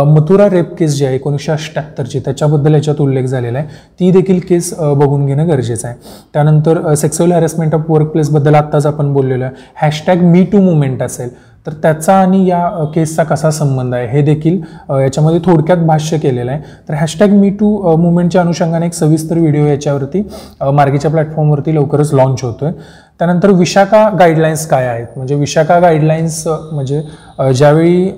[0.07, 3.67] मथुरा रेप केस जी आहे एकोणीसशे अठ्ठ्याहत्तरची त्याच्याबद्दल याच्यात उल्लेख झालेला आहे.
[3.99, 5.97] ती देखील केस बघून घेणं गरजेचं आहे.
[6.33, 9.53] त्यानंतर सेक्सुअल हॅरेसमेंट ऑफ वर्क प्लेसबद्दल आत्ताच आपण बोललेलो आहे.
[9.81, 11.29] हॅशटॅग मी टू मुवमेंट असेल.
[11.65, 14.07] तर त्याचा आणि या केसचा कसा संबंध आहे?
[14.07, 14.59] हे देखील
[15.01, 16.61] याच्यामध्ये थोडक्यात भाष्य केलेलं आहे.
[16.89, 20.23] तर हॅशटॅग मी टू मुवमेंटच्या अनुषंगाने एक सविस्तर व्हिडिओ याच्यावरती
[20.73, 22.71] मार्गीच्या प्लॅटफॉर्मवरती लवकरच लॉन्च होतोय.
[23.19, 25.07] त्यानंतर विशाखा गाईडलाईन्स काय आहेत?
[25.15, 27.01] म्हणजे विशाखा गाईडलाईन्स म्हणजे
[27.55, 28.09] ज्यावेळी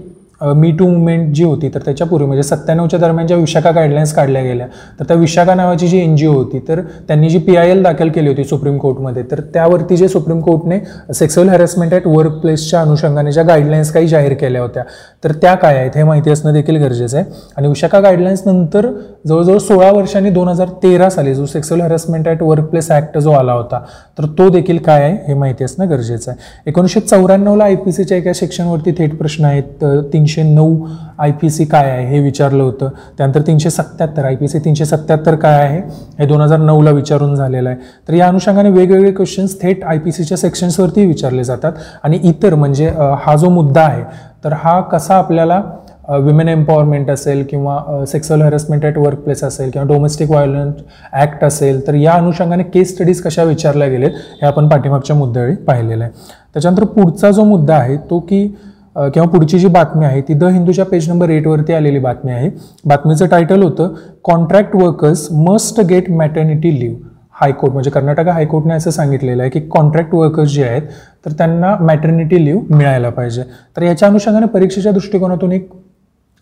[0.42, 4.68] मी टू मुवमेंट जी होती तर त्याच्यापूर्वी म्हणजे सत्त्याण्णवच्या दरम्यान ज्या विशाखा गाईडलाईन्स काढल्या गेल्या
[5.00, 7.84] तर त्या विशाखा नावाची जी एन जी ओ होती तर त्यांनी जी पी आय एल
[7.84, 10.80] दाखल केली होती सुप्रीम कोर्टमध्ये तर त्यावरती जे सुप्रीम कोर्टने
[11.14, 14.84] सेक्सुअल हॅरेसमेंट ॲट वर्क प्लेसच्या अनुषंगाने ज्या गाईडलाईन्स काही जाहीर केल्या होत्या
[15.24, 17.26] तर त्या काय आहेत हे माहिती असणं देखील गरजेचं आहे.
[17.58, 18.90] आणि विशाखा गाईडलाईन्स नंतर
[19.28, 23.32] जवळजवळ सोळा वर्षांनी दोन हजार तेरा साली जो sexual harassment at work place act जो
[23.32, 23.80] आला होता
[24.18, 26.40] तर तो देखील काय आहे हे माहिती असणं गरजेचं आहे.
[26.68, 30.86] एकोणीसशे चौऱ्याण्णवला आय पी सीच्या एका सेक्शनवरती थेट प्रश्न आहेत तीन तीनशे नऊ
[31.20, 32.90] आय पी सी काय आहे हे विचारलं होतं.
[33.18, 35.80] त्यानंतर तीनशे सत्त्याहत्तर आय पी सी तीनशे सत्त्याहत्तर काय आहे
[36.20, 37.78] हे दोन हजार नऊला विचारून झालेलं आहे.
[38.08, 41.72] तर या अनुषंगाने वेगवेगळे क्वेश्चन्स थेट आय पी सीच्या सेक्शन्सवरती विचारले जातात.
[42.04, 42.90] आणि इतर म्हणजे
[43.22, 44.04] हा जो मुद्दा आहे
[44.44, 45.62] तर हा कसा आपल्याला
[46.22, 50.82] विमेन एम्पॉवरमेंट असेल किंवा sexual harassment at work place असेल किंवा डोमेस्टिक व्हायलंट
[51.14, 54.12] ॲक्ट असेल तर या अनुषंगाने केस स्टडीज कशा विचारल्या गेलेत
[54.42, 56.12] हे आपण पाठीमागच्या मुद्द्यावेळी पाहिलेलं आहे.
[56.54, 58.48] त्याच्यानंतर पुढचा जो मुद्दा आहे तो की
[58.96, 62.50] किंवा पुढची जी बातमी आहे ती द हिंदूच्या पेज नंबर एटवरती आलेली बातमी आहे.
[62.86, 66.98] बातमीचं टायटल होतं contract workers must get maternity leave
[67.42, 70.82] high court म्हणजे कर्नाटक हायकोर्टने असं सांगितलेलं आहे की कॉन्ट्रॅक्ट वर्कर्स जे आहेत
[71.26, 73.44] तर त्यांना मॅटर्निटी लिव्ह मिळायला पाहिजे.
[73.78, 75.70] तर याच्या अनुषंगाने परीक्षेच्या दृष्टिकोनातून एक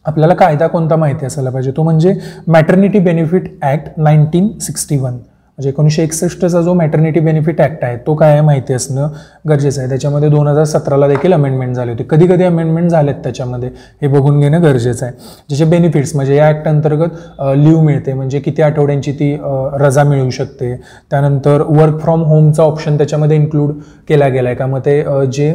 [0.06, 1.72] आपल्याला कायदा कोणता माहिती असायला पाहिजे?
[1.72, 2.14] तो म्हणजे
[2.48, 5.18] maternity benefit act nineteen sixty one
[5.58, 9.08] म्हणजे एकोणीसशे एकसष्टचा जो मॅटर्निटी बेनिफिट ॲक्ट आहे तो काय आहे माहिती असणं
[9.50, 9.90] गरजेचं आहे.
[9.90, 12.04] त्याच्यामध्ये दोन हजार सतराला देखील अमेंडमेंट झाले होते.
[12.10, 13.70] कधी कधी अमेंडमेंट झालेत त्याच्यामध्ये.
[14.02, 15.16] हे बघून घेणं गरजेचं आहे.
[15.50, 18.14] ज्याचे बेनिफिट्स म्हणजे या ॲक्ट अंतर्गत लिव्ह मिळते.
[18.14, 19.34] म्हणजे किती आठवड्यांची ती
[19.82, 20.76] रजा मिळू शकते.
[21.12, 23.74] त्यानंतर वर्क फ्रॉम होमचा ऑप्शन त्याच्यामध्ये इन्क्लूड
[24.10, 25.02] केला गेला आहे का मग ते
[25.34, 25.54] जे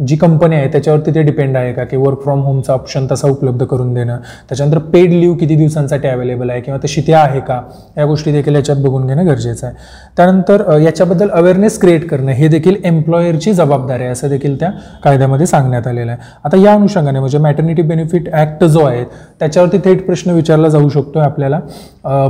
[0.00, 1.84] जी कंपनी आहे त्याच्यावरती ते डिपेंड आहे का?
[1.84, 4.16] की वर्क फ्रॉम होमचा ऑप्शन तसा उपलब्ध करून देणं.
[4.48, 6.60] त्याच्यानंतर पेड लिव्ह किती दिवसांसाठी अवेलेबल आहे?
[6.60, 7.60] किंवा तशी त्या आहे का?
[7.98, 9.76] या गोष्टी देखील याच्यात बघून घेणं गरजेचं आहे.
[10.16, 14.70] त्यानंतर याच्याबद्दल अवेअरनेस क्रिएट करणं हे देखील एम्प्लॉयरची जबाबदारी आहे असं देखील त्या
[15.04, 16.20] कायद्यामध्ये सांगण्यात आलेलं आहे.
[16.44, 19.04] आता या अनुषंगाने म्हणजे मॅटर्निटी बेनिफिट ॲक्ट जो आहे
[19.40, 21.60] त्याच्यावरती थेट प्रश्न विचारला जाऊ शकतो आपल्याला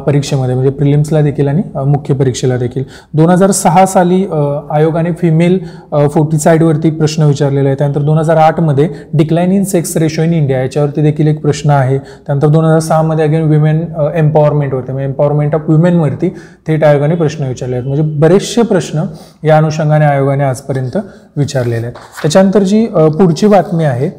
[0.06, 0.54] परीक्षेमध्ये.
[0.54, 2.85] म्हणजे प्रिलिम्सला देखील आणि मुख्य परीक्षेला देखील.
[3.14, 4.24] दोन हजार सहा साली
[4.70, 5.59] आयोगाने फिमेल
[5.90, 7.79] फोर्टिसाईडवरती प्रश्न विचारले केलेलं आहे.
[7.79, 11.99] त्यानंतर दोन हजार आठमध्ये decline in sex ratio in India याच्यावरती देखील एक प्रश्न आहे.
[11.99, 14.92] त्यानंतर दोन हजार सहामध्ये अगेन विमेन एम्पॉवरमेंट होते.
[14.92, 16.29] म्हणजे एम्पॉवरमेंट ऑफ वुमेनवरती
[16.66, 17.87] थेट आयोगाने प्रश्न विचारले आहेत.
[17.87, 19.05] म्हणजे बरेचसे प्रश्न
[19.44, 20.96] या अनुषंगाने आयोगाने आजपर्यंत
[21.37, 21.96] विचारलेले आहेत.
[22.23, 22.87] त्याच्यानंतर जी
[23.18, 24.11] पुढची बातमी आहे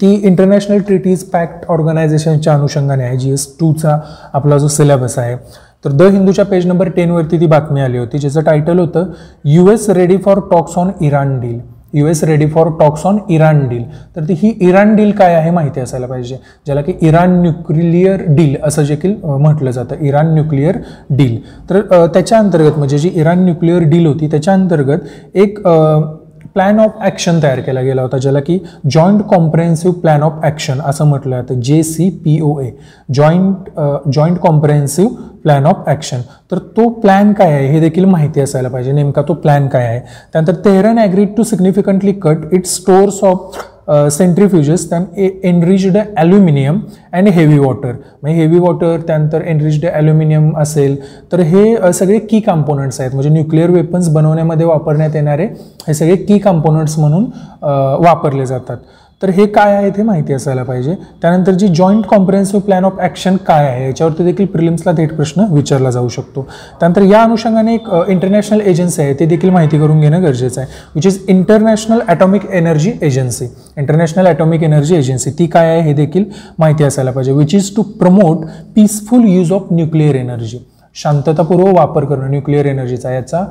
[0.00, 3.16] ती इंटरनॅशनल ट्रिटीज पॅक्ट ऑर्गनायझेशनच्या अनुषंगाने आहे.
[3.18, 3.98] जी एस टूचा
[4.34, 5.36] आपला जो सिलेबस आहे.
[5.84, 9.10] तर द हिंदूच्या पेज नंबर टेनवरती ती बातमी आली होती ज्याचं टायटल होतं
[9.44, 11.58] U S ready for talks on Iran deal
[11.94, 13.82] U S ready for talks on Iran deal
[14.16, 16.36] तर ती ही इराण डील काय आहे माहिती असायला पाहिजे.
[16.66, 19.94] ज्याला की इराण न्यूक्लिअर डील असं देखील म्हटलं जातं.
[20.00, 20.78] इराण न्यूक्लिअर
[21.10, 21.38] डील
[21.70, 25.58] तर त्याच्या अंतर्गत म्हणजे जी इराण न्यूक्लिअर डील होती त्याच्या अंतर्गत एक
[26.54, 28.58] प्लॅन ऑफ ॲक्शन तयार केला गेला होता ज्याला की
[28.90, 32.70] joint comprehensive plan of action असं म्हटलं जातं J C P O A
[33.14, 33.70] joint
[34.14, 38.92] joint comprehensive plan of action तर तो प्लॅन काय आहे हे देखील माहिती असायला पाहिजे
[38.92, 40.00] नेमका तो प्लॅन काय आहे.
[40.32, 45.04] त्यानंतर Tehran agreed to significantly cut its stores of centrifuges त्यान
[45.44, 46.78] enriched aluminium
[47.12, 47.92] and heavy water
[48.22, 50.96] म्हणजे हेवी वॉटर त्यानंतर एनरिच्ड ॲल्युमिनियम असेल
[51.32, 53.12] तर हे सगळे की कॉम्पोनंट्स आहेत.
[53.12, 55.46] म्हणजे न्यूक्लिअर वेपन्स बनवण्यामध्ये वापरण्यात येणारे
[55.86, 57.24] हे सगळे की कॉम्पोनंट्स म्हणून
[58.04, 58.76] वापरले जातात.
[59.22, 60.94] तर हे काय आहे ते माहिती असायला पाहिजे.
[61.22, 65.90] त्यानंतर जी joint comprehensive plan of action काय आहे याच्यावरती देखील प्रिलिम्सला थेट प्रश्न विचारला
[65.90, 66.46] जाऊ शकतो.
[66.80, 71.06] त्यानंतर या अनुषंगाने एक इंटरनॅशनल एजन्सी आहे ते देखील माहिती करून घेणं गरजेचं आहे which
[71.06, 73.46] is International Atomic Energy Agency
[73.76, 76.24] International Atomic Energy Agency ती काय आहे हे देखील
[76.58, 78.44] माहिती असायला पाहिजे which is to promote
[78.76, 80.58] peaceful use of nuclear energy
[80.94, 83.42] शांततापूर्व वापर करणं न्यूक्लिअर एनर्जीचा याचा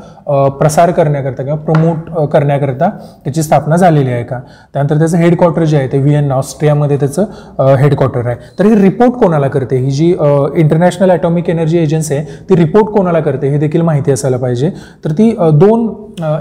[0.59, 2.89] प्रसार करण्याकरता किंवा प्रमोट करण्याकरता
[3.23, 4.39] त्याची स्थापना झालेली आहे का?
[4.73, 8.35] त्यानंतर त्याचं हेडक्वार्टर जे आहे ते व्ही एन ऑस्ट्रियामध्ये त्याचं हेडक्वार्टर आहे.
[8.59, 9.77] तर ही रिपोर्ट कोणाला करते?
[9.77, 13.49] ही जी इंटरनॅशनल ॲटॉमिक एनर्जी एजन्सी आहे ती रिपोर्ट कोणाला करते?
[13.49, 14.69] हे देखील माहिती असायला पाहिजे.
[15.05, 15.87] तर ती दोन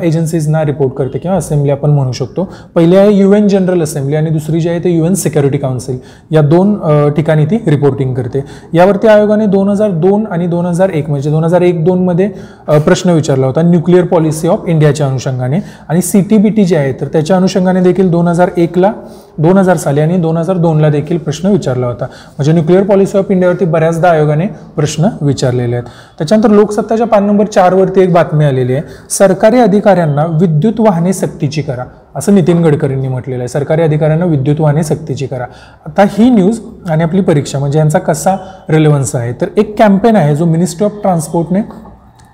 [0.02, 2.48] एजन्सीजना रिपोर्ट करते किंवा असेंब्ली आपण म्हणू शकतो.
[2.74, 5.98] पहिली आहे यू एन जनरल असेंब्ली आणि दुसरी जी आहे ते यू एन सिक्युरिटी काउन्सिल
[6.30, 6.74] या दोन
[7.16, 8.44] ठिकाणी ती रिपोर्टिंग करते.
[8.74, 12.28] यावरती आयोगाने दोन हजार दोन आणि दोन हजार एक म्हणजे दोन हजार एक दोनमध्ये
[12.68, 15.60] प्रश्न विचारला होता न्यूक्लिअर पॉलिसी ऑफ इंडियाच्या अनुषंगाने.
[15.88, 18.92] आणि सी टी बी टी जे आहे तर त्याच्या अनुषंगाने देखील दोन हजार एकला
[19.38, 22.04] दोन हजार साली आणि दोन हजार दोनला देखील प्रश्न विचारला होता.
[22.04, 25.88] म्हणजे न्यूक्लिअर पॉलिसी ऑफ इंडियावरती बऱ्याचदा आयोगाने प्रश्न विचारलेले आहेत.
[26.18, 28.82] त्याच्यानंतर लोकसत्ताच्या पान नंबर चारवरती एक बातमी आलेली आहे.
[29.10, 31.84] सरकारी अधिकाऱ्यांना विद्युत वाहने सक्तीची करा.
[32.16, 33.48] असं नितीन गडकरींनी म्हटलेलं आहे.
[33.48, 35.46] सरकारी अधिकाऱ्यांना विद्युत वाहने सक्तीची करा.
[35.86, 38.36] आता ही न्यूज आणि आपली परीक्षा म्हणजे यांचा कसा
[38.68, 39.32] रिलेव्हन्स आहे?
[39.32, 41.60] तर एक कॅम्पेन आहे जो मिनिस्ट्री ऑफ ट्रान्सपोर्टने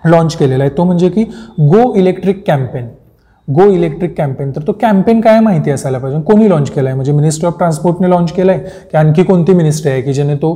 [0.05, 0.73] लॉन्च केलेला आहे.
[0.79, 1.25] तो म्हणजे की
[1.61, 2.87] Go Electric campaign
[3.49, 6.21] Go Electric campaign तर तो कॅम्पेन काय माहिती असायला पाहिजे?
[6.23, 9.91] कोणी लॉन्च केला आहे म्हणजे मिनिस्ट्री ऑफ ट्रान्सपोर्टने लॉन्च केला आहे की आणखी कोणती मिनिस्ट्री
[9.93, 10.03] आहे?
[10.03, 10.53] की ज्याने तो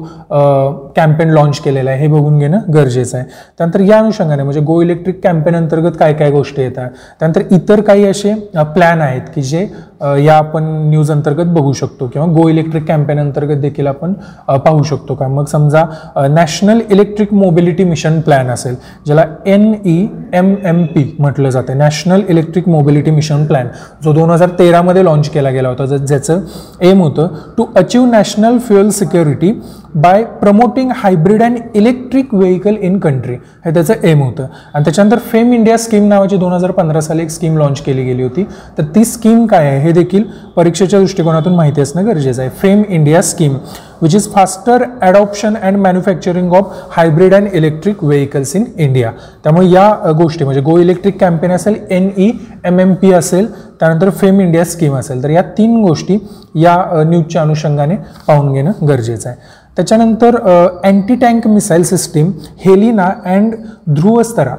[0.97, 2.01] कॅम्पेन लॉन्च केलेला आहे?
[2.01, 3.27] हे बघून घेणं गरजेचं आहे.
[3.59, 6.91] त्यानंतर या अनुषंगाने म्हणजे गो इलेक्ट्रिक कॅम्पेन अंतर्गत काय काय गोष्टी येतात?
[7.21, 8.35] त्यानंतर इतर काही असे
[8.75, 9.67] प्लॅन आहेत की जे
[10.03, 14.12] या आपण न्यूज अंतर्गत बघू शकतो किंवा गो इलेक्ट्रिक कॅम्पेन अंतर्गत देखील आपण
[14.49, 15.29] पाहू शकतो का?
[15.29, 15.85] मग समजा
[16.29, 18.75] National Electric Mobility Mission Plan असेल
[19.07, 19.97] ज्याला N E
[20.33, 23.69] M M P म्हटलं जातं National Electric Mobility Mission Plan
[24.05, 26.41] जो दोन हजार तेरामध्ये लॉन्च केला गेला होता ज्याचं
[26.81, 29.53] एम होतं to achieve national fuel security
[29.95, 34.47] by promoting hybrid and electric vehicle in country हे त्याचं एम होतं.
[34.75, 38.23] आणि त्याच्यानंतर फेम इंडिया स्कीम नावाची दोन हजार पंधरा साली एक स्कीम लॉन्च केली गेली
[38.23, 38.45] होती.
[38.79, 39.79] तर ती स्कीम काय आहे?
[39.81, 40.23] हे देखील
[40.57, 42.51] परीक्षेच्या दृष्टिकोनातून माहिती असणं गरजेचं आहे.
[42.63, 43.57] FAME India scheme
[44.03, 49.11] which is faster adoption and manufacturing of hybrid and electric vehicles in India
[49.45, 52.31] त्यामुळे या गोष्टी म्हणजे गो इलेक्ट्रिक कॅम्पेन असेल N E
[52.65, 53.47] M M P असेल
[53.81, 55.23] त्यानंतर फेम इंडिया स्कीम असेल.
[55.23, 56.19] तर या तीन गोष्टी
[56.55, 56.77] या
[57.07, 59.61] न्यूजच्या अनुषंगाने पाहून घेणं गरजेचं आहे.
[59.77, 60.37] त्याच्यानंतर
[60.85, 62.31] anti tank missile system
[62.65, 63.55] Helina and
[63.95, 64.57] Dhruvastra.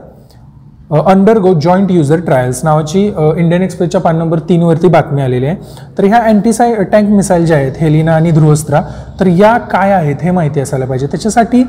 [0.91, 5.55] Under go joint user trials नावाची इंडियन एक्सप्रेसच्या पान नंबर तीनवरती बातमी आलेली आहे.
[5.97, 8.81] तर ह्या अँटीसाय टँक मिसाईल ज्या आहेत हेलिना आणि ध्रुवस्त्रा
[9.19, 11.07] तर या काय आहेत हे माहिती असायला पाहिजे.
[11.07, 11.63] त्याच्यासाठी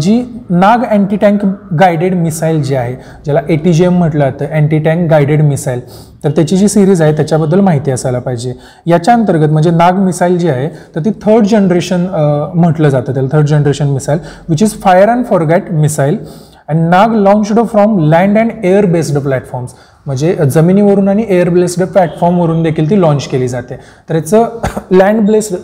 [0.00, 1.44] जी Nag anti tank
[1.80, 5.80] guided missile जी आहे ज्याला ए टी जी एम म्हटलं जातं अँटी टँक गायडेड मिसाईल
[6.24, 8.52] तर त्याची जी सिरीज आहे त्याच्याबद्दल माहिती असायला पाहिजे.
[8.86, 12.06] याच्या अंतर्गत म्हणजे नाग मिसाईल जी आहे तर ती थर्ड जनरेशन
[12.54, 16.18] म्हटलं जातं त्याला third generation missile which is fire and forget missile
[16.68, 19.74] and Nag launched from land and air based platforms
[20.06, 23.76] म्हणजे जमिनीवरून आणि एअर बेस्ड प्लॅटफॉर्मवरून देखील ती लॉन्च केली जाते.
[24.08, 24.58] तर याचं
[24.90, 25.56] लँड बेस्ड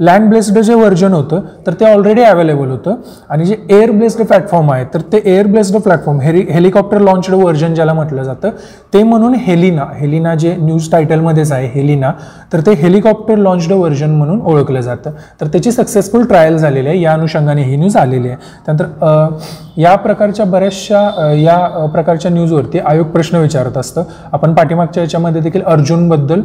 [0.00, 2.94] लँड ब्लेस्ड जे व्हर्जन होतं तर ते ऑलरेडी अवेलेबल होतं.
[3.28, 7.74] आणि जे एअर ब्लेस्ड प्लॅटफॉर्म आहे तर ते एअर ब्लेस्ड प्लॅटफॉर्म हेरी हेलिकॉप्टर लॉन्च्ड व्हर्जन
[7.74, 8.50] ज्याला म्हटलं जातं
[8.94, 12.12] ते म्हणून हेलिना हेलिना जे न्यूज टायटलमध्येच आहे हेलिना
[12.52, 15.10] तर ते हेलिकॉप्टर लॉन्च्ड व्हर्जन म्हणून ओळखलं जातं.
[15.40, 18.36] तर त्याची सक्सेसफुल ट्रायल झालेली आहे या अनुषंगाने ही न्यूज आलेली आहे.
[18.66, 24.02] त्यानंतर या प्रकारच्या बऱ्याचशा या प्रकारच्या न्यूजवरती आयोग प्रश्न विचारत असतं.
[24.32, 26.42] आपण पाठीमागच्या याच्यामध्ये देखील अर्जुनबद्दल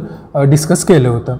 [0.50, 1.36] डिस्कस केलं होतं.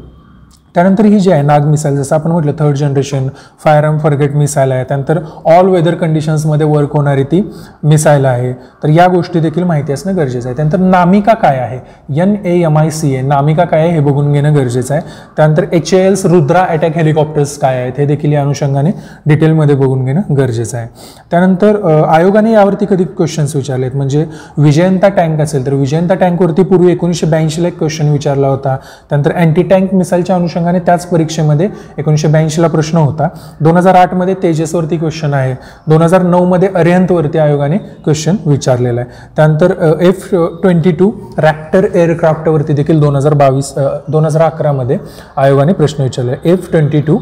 [0.75, 3.27] त्यानंतर ही जी आहे नाग मिसाईल जसं आपण म्हटलं third generation
[3.65, 4.85] fire arm forget missile आहे.
[4.85, 7.41] त्यानंतर ऑल वेदर कंडिशन्समध्ये वर्क होणारी ती
[7.83, 8.53] मिसाईल आहे.
[8.83, 10.57] तर या गोष्टी देखील माहिती असणं गरजेचं आहे.
[10.57, 11.79] त्यानंतर नामिका काय आहे?
[12.21, 13.91] N A M I C A NAMICA काय आहे?
[13.91, 15.03] हे बघून घेणं गरजेचं आहे.
[15.37, 17.93] त्यानंतर H A L Rudra attack helicopters काय आहेत?
[17.99, 18.91] हे देखील या अनुषंगाने
[19.27, 20.89] डिटेलमध्ये बघून घेणं गरजेचं आहे.
[21.31, 24.25] त्यानंतर आयोगाने यावरती कधी क्वेश्चन्स विचारले आहेत म्हणजे
[24.59, 28.77] विजयंता टँक असेल तर विजयंता टँकवरती पूर्वी एकोणीसशे ब्याऐंशीला एक क्वेश्चन विचारला होता.
[29.11, 33.29] त्यानंतर अँटी टँक मिसाईलच्या अनुषंगाने अनुषंगाने त्याच परीक्षेमध्ये एकोणीसशे ब्याऐंशीला प्रश्न होता.
[33.61, 35.55] दोन हजार आठमध्ये तेजसवरती क्वेश्चन आहे.
[35.89, 39.11] दोन हजार नऊमध्ये अरिहंतवरती आयोगाने क्वेश्चन विचारलेला आहे.
[39.37, 40.29] त्यानंतर एफ
[40.63, 43.73] ट्वेंटी टू रॅक्टर एअरक्राफ्टवरती देखील दोन हजार बावीस
[44.09, 44.99] दोन हजार अकरामध्ये
[45.37, 47.19] आयोगाने प्रश्न विचारले F twenty two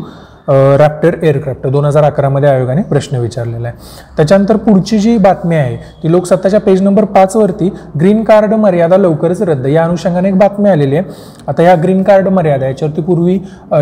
[0.49, 3.77] Raptor aircraft दोन हजार अकरामध्ये आयोगाने प्रश्न विचारलेला आहे.
[4.17, 7.69] त्याच्यानंतर पुढची जी बातमी आहे ती लोकसत्ताच्या पेज नंबर पाचवरती
[8.01, 9.67] ग्रीन कार्ड मर्यादा लवकरच रद्द.
[9.67, 11.05] या अनुषंगाने एक बातमी आलेली आहे.
[11.49, 13.39] आता या ग्रीन कार्ड मर्यादा याच्यावरती पूर्वी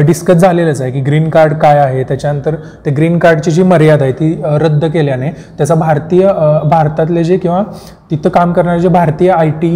[0.07, 2.05] डिस्कस झालेलंच आहे की ग्रीन कार्ड काय आहे.
[2.05, 6.27] त्याच्यानंतर ते ग्रीन कार्डची जी मर्यादा आहे ती रद्द केल्याने त्याचा भारतीय
[6.71, 7.63] भारतातले जे किंवा
[8.11, 9.71] तिथं काम करणारे जे भारतीय आय टी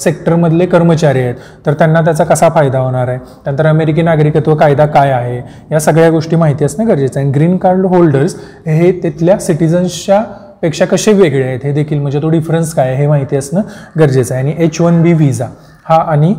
[0.00, 1.34] सेक्टरमधले कर्मचारी आहेत
[1.66, 3.18] तर त्यांना त्याचा कसा फायदा होणार आहे?
[3.44, 5.40] त्यानंतर अमेरिकी नागरिकत्व कायदा काय आहे?
[5.72, 7.30] या सगळ्या गोष्टी माहिती असणं गरजेचं आहे.
[7.30, 8.36] ग्रीन कार्ड होल्डर्स
[8.66, 10.22] हे तिथल्या सिटिझन्सच्या
[10.62, 11.60] पेक्षा कसे वेगळे आहेत?
[11.64, 12.96] हे देखील म्हणजे तो डिफरन्स काय आहे?
[12.96, 13.60] हे माहिती असणं
[13.98, 14.42] गरजेचं आहे.
[14.42, 15.46] आणि एच वन बी व्हिजा
[15.84, 16.34] हा आणि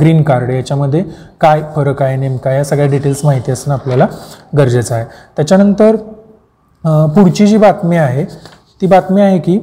[0.00, 1.02] ग्रीन कार्ड याच्यामध्ये
[1.40, 2.50] काय फरक आहे नेमका?
[2.52, 4.06] या सगळ्या डिटेल्स माहिती असणं आपल्याला
[4.56, 5.04] गरजेचं आहे.
[5.36, 5.96] त्याच्यानंतर
[7.14, 8.24] पुढची जी बातमी आहे
[8.80, 9.58] ती बातमी आहे की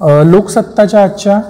[0.00, 1.40] लोकसत्ताच्या आजच्या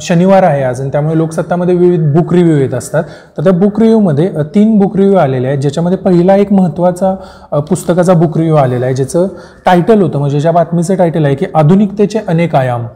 [0.00, 3.04] शनिवार आहे आज आणि त्यामुळे लोकसत्तामध्ये विविध बुक रिव्ह्यू येत असतात.
[3.36, 8.36] तर त्या बुक रिव्ह्यूमध्ये तीन बुक रिव्ह्यू आलेले आहेत ज्याच्यामध्ये पहिला एक महत्त्वाचा पुस्तकाचा बुक
[8.38, 9.26] रिव्ह्यू आलेला आहे ज्याचं
[9.66, 10.18] टायटल होतं.
[10.18, 12.86] म्हणजे ज्या बातमीचं टायटल आहे की आधुनिकतेचे अनेक आयाम.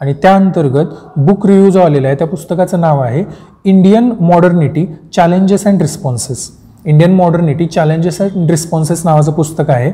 [0.00, 0.86] आणि त्या अंतर्गत
[1.16, 3.24] बुक रिव्ह्यू जो आलेला आहे त्या पुस्तकाचं नाव आहे
[3.64, 6.48] Indian modernity challenges and responses
[6.84, 9.90] Indian modernity challenges and responses नावाचं पुस्तक आहे.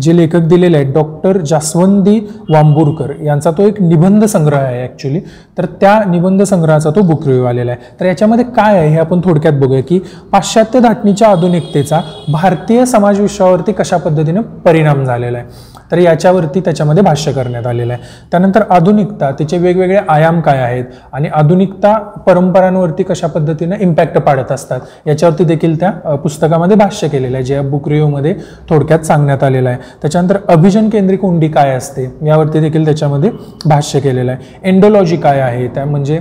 [0.00, 2.18] जे लेखक दिलेले आहेत डॉक्टर जास्वंदी
[2.50, 3.12] वांबूरकर.
[3.24, 5.20] यांचा तो एक निबंध संग्रह आहे ॲक्च्युली
[5.58, 7.94] तर त्या निबंध संग्रहाचा तो बुक रिव्ह्यू आलेला आहे.
[8.00, 9.98] तर याच्यामध्ये काय आहे हे आपण थोडक्यात बघूया की
[10.32, 12.00] पाश्चात्य धाटणीच्या आधुनिकतेचा
[12.32, 15.74] भारतीय समाजविश्वावरती कशा पद्धतीने परिणाम झालेला आहे.
[15.90, 18.02] तर याच्यावरती त्याच्यामध्ये भाष्य करण्यात आलेलं आहे.
[18.30, 21.92] त्यानंतर आधुनिकता तिचे वेगवेगळे आयाम काय आहेत आणि आधुनिकता
[22.26, 27.60] परंपरांवरती कशा पद्धतीने इम्पॅक्ट पाडत असतात याच्यावरती देखील देखील त्या पुस्तकामध्ये भाष्य केलेलं आहे जे
[27.60, 28.34] बुक रिव्ह्यूमध्ये
[28.68, 29.78] थोडक्यात सांगण्यात आलेलं आहे.
[30.02, 33.30] त्याच्यानंतर अभिजन केंद्रिक उंडी काय असते यावरती देखील त्याच्यामध्ये
[33.66, 34.58] भाष्य केलेलं आहे.
[34.64, 36.18] एंडोलॉजी काय आहे त्या म्हणजे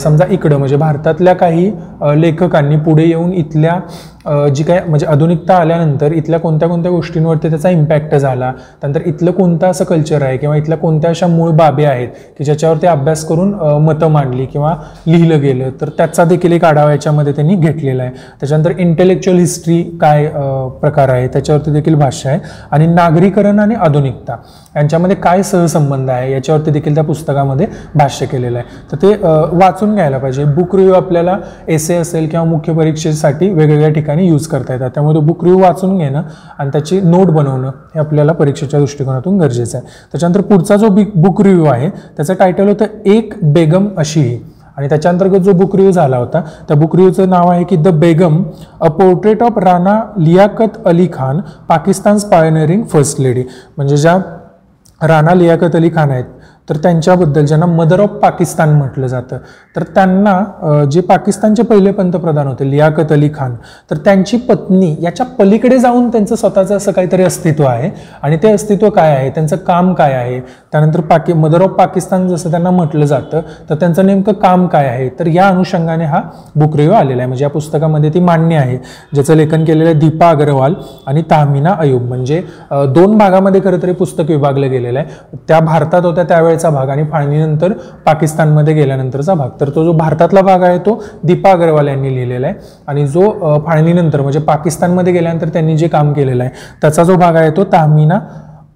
[0.00, 1.70] समजा इकडं म्हणजे भारतातल्या काही
[2.16, 3.78] लेखकांनी पुढे येऊन इथल्या
[4.48, 9.66] जी काय म्हणजे आधुनिकता आल्यानंतर इथल्या कोणत्या कोणत्या गोष्टींवरती त्याचा इम्पॅक्ट झाला त्यानंतर इथलं कोणतं
[9.66, 12.08] असं कल्चर आहे किंवा इथल्या कोणत्या अशा मूळ बाबी आहेत
[12.38, 13.52] की ज्याच्यावरती अभ्यास करून
[13.84, 14.74] मतं मांडली किंवा
[15.06, 18.12] लिहिलं गेलं तर त्याचा देखील एक आढावा याच्यामध्ये त्यांनी घेतलेला आहे.
[18.40, 20.26] त्याच्यानंतर इंटेलेक्च्युअल हिस्ट्री काय
[20.80, 22.38] प्रकार आहे त्याच्यावरती देखील भाष्य आहे.
[22.70, 24.36] आणि नागरीकरण आणि आधुनिकता.
[24.76, 26.32] यांच्यामध्ये काय सहसंबंध आहे?
[26.32, 28.66] याच्यावरती देखील त्या पुस्तकामध्ये भाष्य केलेलं आहे.
[28.92, 29.14] तर ते
[29.56, 30.44] वाचून घ्यायला पाहिजे.
[30.46, 31.36] बुक रिव्ह्यू आपल्याला
[31.68, 34.90] एसे असेल किंवा मुख्य परीक्षेसाठी वेगवेगळ्या ठिकाणी यूज करता येतात.
[34.94, 36.22] त्यामुळे तो बुक रिव्ह्यू वाचून घेणं
[36.58, 39.86] आणि त्याची नोट बनवणं हे आपल्याला परीक्षेच्या दृष्टिकोनातून गरजेचं आहे.
[40.12, 44.38] त्याच्यानंतर पुढचा जो बिग बुक रिव्ह्यू आहे त्याचं टायटल होतं एक बेगम अशी ही
[44.76, 47.88] आणि त्याच्या अंतर्गत जो बुक रिव्ह्यू झाला होता त्या बुक रिव्ह्यूचं नाव आहे की the
[47.98, 48.42] Begum
[48.80, 53.44] a portrait of Rana Liaquat Ali Khan Pakistan pioneering first lady
[53.76, 54.18] म्हणजे ज्या
[55.00, 56.24] राणा लियाकत अली खान आहेत.
[56.68, 59.38] तर त्यांच्याबद्दल ज्यांना मदर ऑफ पाकिस्तान म्हटलं जातं
[59.76, 63.54] तर त्यांना जे पाकिस्तानचे पहिले पंतप्रधान होते लियाकत अली खान
[63.90, 67.90] तर त्यांची पत्नी याच्या पलीकडे जाऊन त्यांचं स्वतःचं असं काहीतरी अस्तित्व आहे.
[68.22, 69.30] आणि ते अस्तित्व काय आहे?
[69.30, 70.40] त्यांचं काम काय आहे?
[70.72, 75.08] त्यानंतर पाकि मदर ऑफ पाकिस्तान जसं त्यांना म्हटलं जातं तर त्यांचं नेमकं काम काय आहे?
[75.18, 76.20] तर या अनुषंगाने हा
[76.56, 77.26] बुकरेव आलेला आहे.
[77.26, 78.78] म्हणजे या पुस्तकामध्ये ती मान्य आहे
[79.14, 80.74] ज्याचं लेखन केलेलं आहे दीपा अग्रवाल
[81.06, 82.02] आणि ताहमिना अयूब.
[82.02, 82.42] म्हणजे
[82.94, 85.08] दोन भागामध्ये खरं तरी पुस्तक विभागलं गेलेलं आहे.
[85.48, 87.72] त्या भारतात होत्या त्यावेळेस भाग आणि फाळणीनंतर
[88.06, 89.50] पाकिस्तानमध्ये गेल्यानंतरचा भाग.
[89.60, 92.56] तर तो जो भारतातला भाग आहे तो दीपा अग्रवाल यांनी लिहिलेला आहे.
[92.86, 93.30] आणि जो
[93.66, 98.18] फाळणीनंतर म्हणजे पाकिस्तानमध्ये गेल्यानंतर त्यांनी जे काम केलेलं आहे त्याचा जो भाग आहे तो तामिना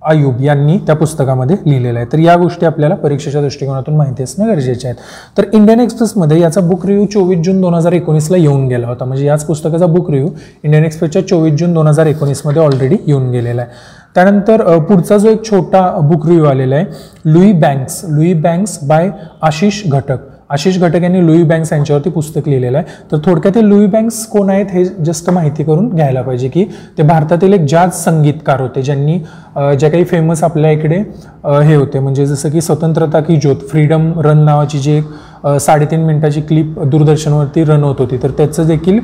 [0.09, 2.07] आयुब यांनी त्या पुस्तकामध्ये लिहिलेलं आहे.
[2.13, 5.01] तर या गोष्टी आपल्याला परीक्षेच्या दृष्टिकोनातून माहिती असणं गरजेचे आहेत
[5.39, 9.05] तर इंडियन एक्सप्रेसमध्ये याचा बुक रिव्ह्यू चोवीस जून दोन हजार एकोणीसला येऊन गेला होता.
[9.05, 10.31] म्हणजे याच पुस्तकाचा बुक रिव्ह्यू
[10.65, 13.71] इंडियन एक्सप्रेसच्या चोवीस जून दोन हजार एकोणीसमध्ये ऑलरेडी येऊन गेलेला आहे.
[14.15, 18.01] त्यानंतर पुढचा जो एक छोटा बुक रिव्ह्यू आलेला आहे Louis Banks.
[18.09, 19.11] Louis Banks by
[19.43, 20.19] Ashish Ghatak.
[20.51, 22.87] Ashish Ghatak यांनी लुई बँक्स यांच्यावरती पुस्तक लिहिलेलं आहे.
[23.13, 26.65] तर थोडक्यात हे लुई बँक्स कोण आहेत हे जस्ट माहिती करून घ्यायला पाहिजे की
[26.99, 29.19] ते भारतातील एक जाज संगीतकार होते ज्यांनी
[29.57, 30.97] ज्या काही फेमस आपल्या इकडे
[31.45, 31.99] हे होते.
[31.99, 37.65] म्हणजे जसं की स्वतंत्रता की ज्योत फ्रीडम रन नावाची जी एक साडेतीन मिनिटाची क्लिप दूरदर्शनवरती
[37.65, 38.17] रन होत होती.
[38.23, 38.99] तर त्याचं देखील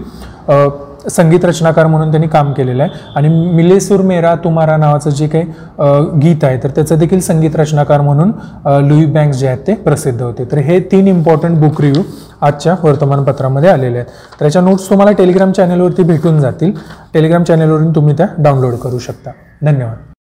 [1.11, 2.93] संगीत रचनाकार म्हणून त्यांनी काम केलेलं आहे.
[3.17, 8.33] आणि मिलेसूर मेरा तुम्हारा नावाचं जे काही गीत आहे तर त्याचं देखील संगीत रचनाकार म्हणून
[8.89, 10.45] लुई बँक्स जे आहेत ते प्रसिद्ध होते.
[10.53, 12.03] तर हे तीन इम्पॉर्टंट बुक रिव्ह्यू
[12.41, 14.11] आजच्या वर्तमानपत्रामध्ये आलेले आहेत.
[14.39, 16.73] त्याच्या नोट्स तुम्हाला टेलिग्राम चॅनलवरती भेटून जातील.
[17.15, 19.31] टेलिग्राम चॅनलवरून तुम्ही त्या डाउनलोड करू शकता.
[19.63, 20.13] धन्यवाद.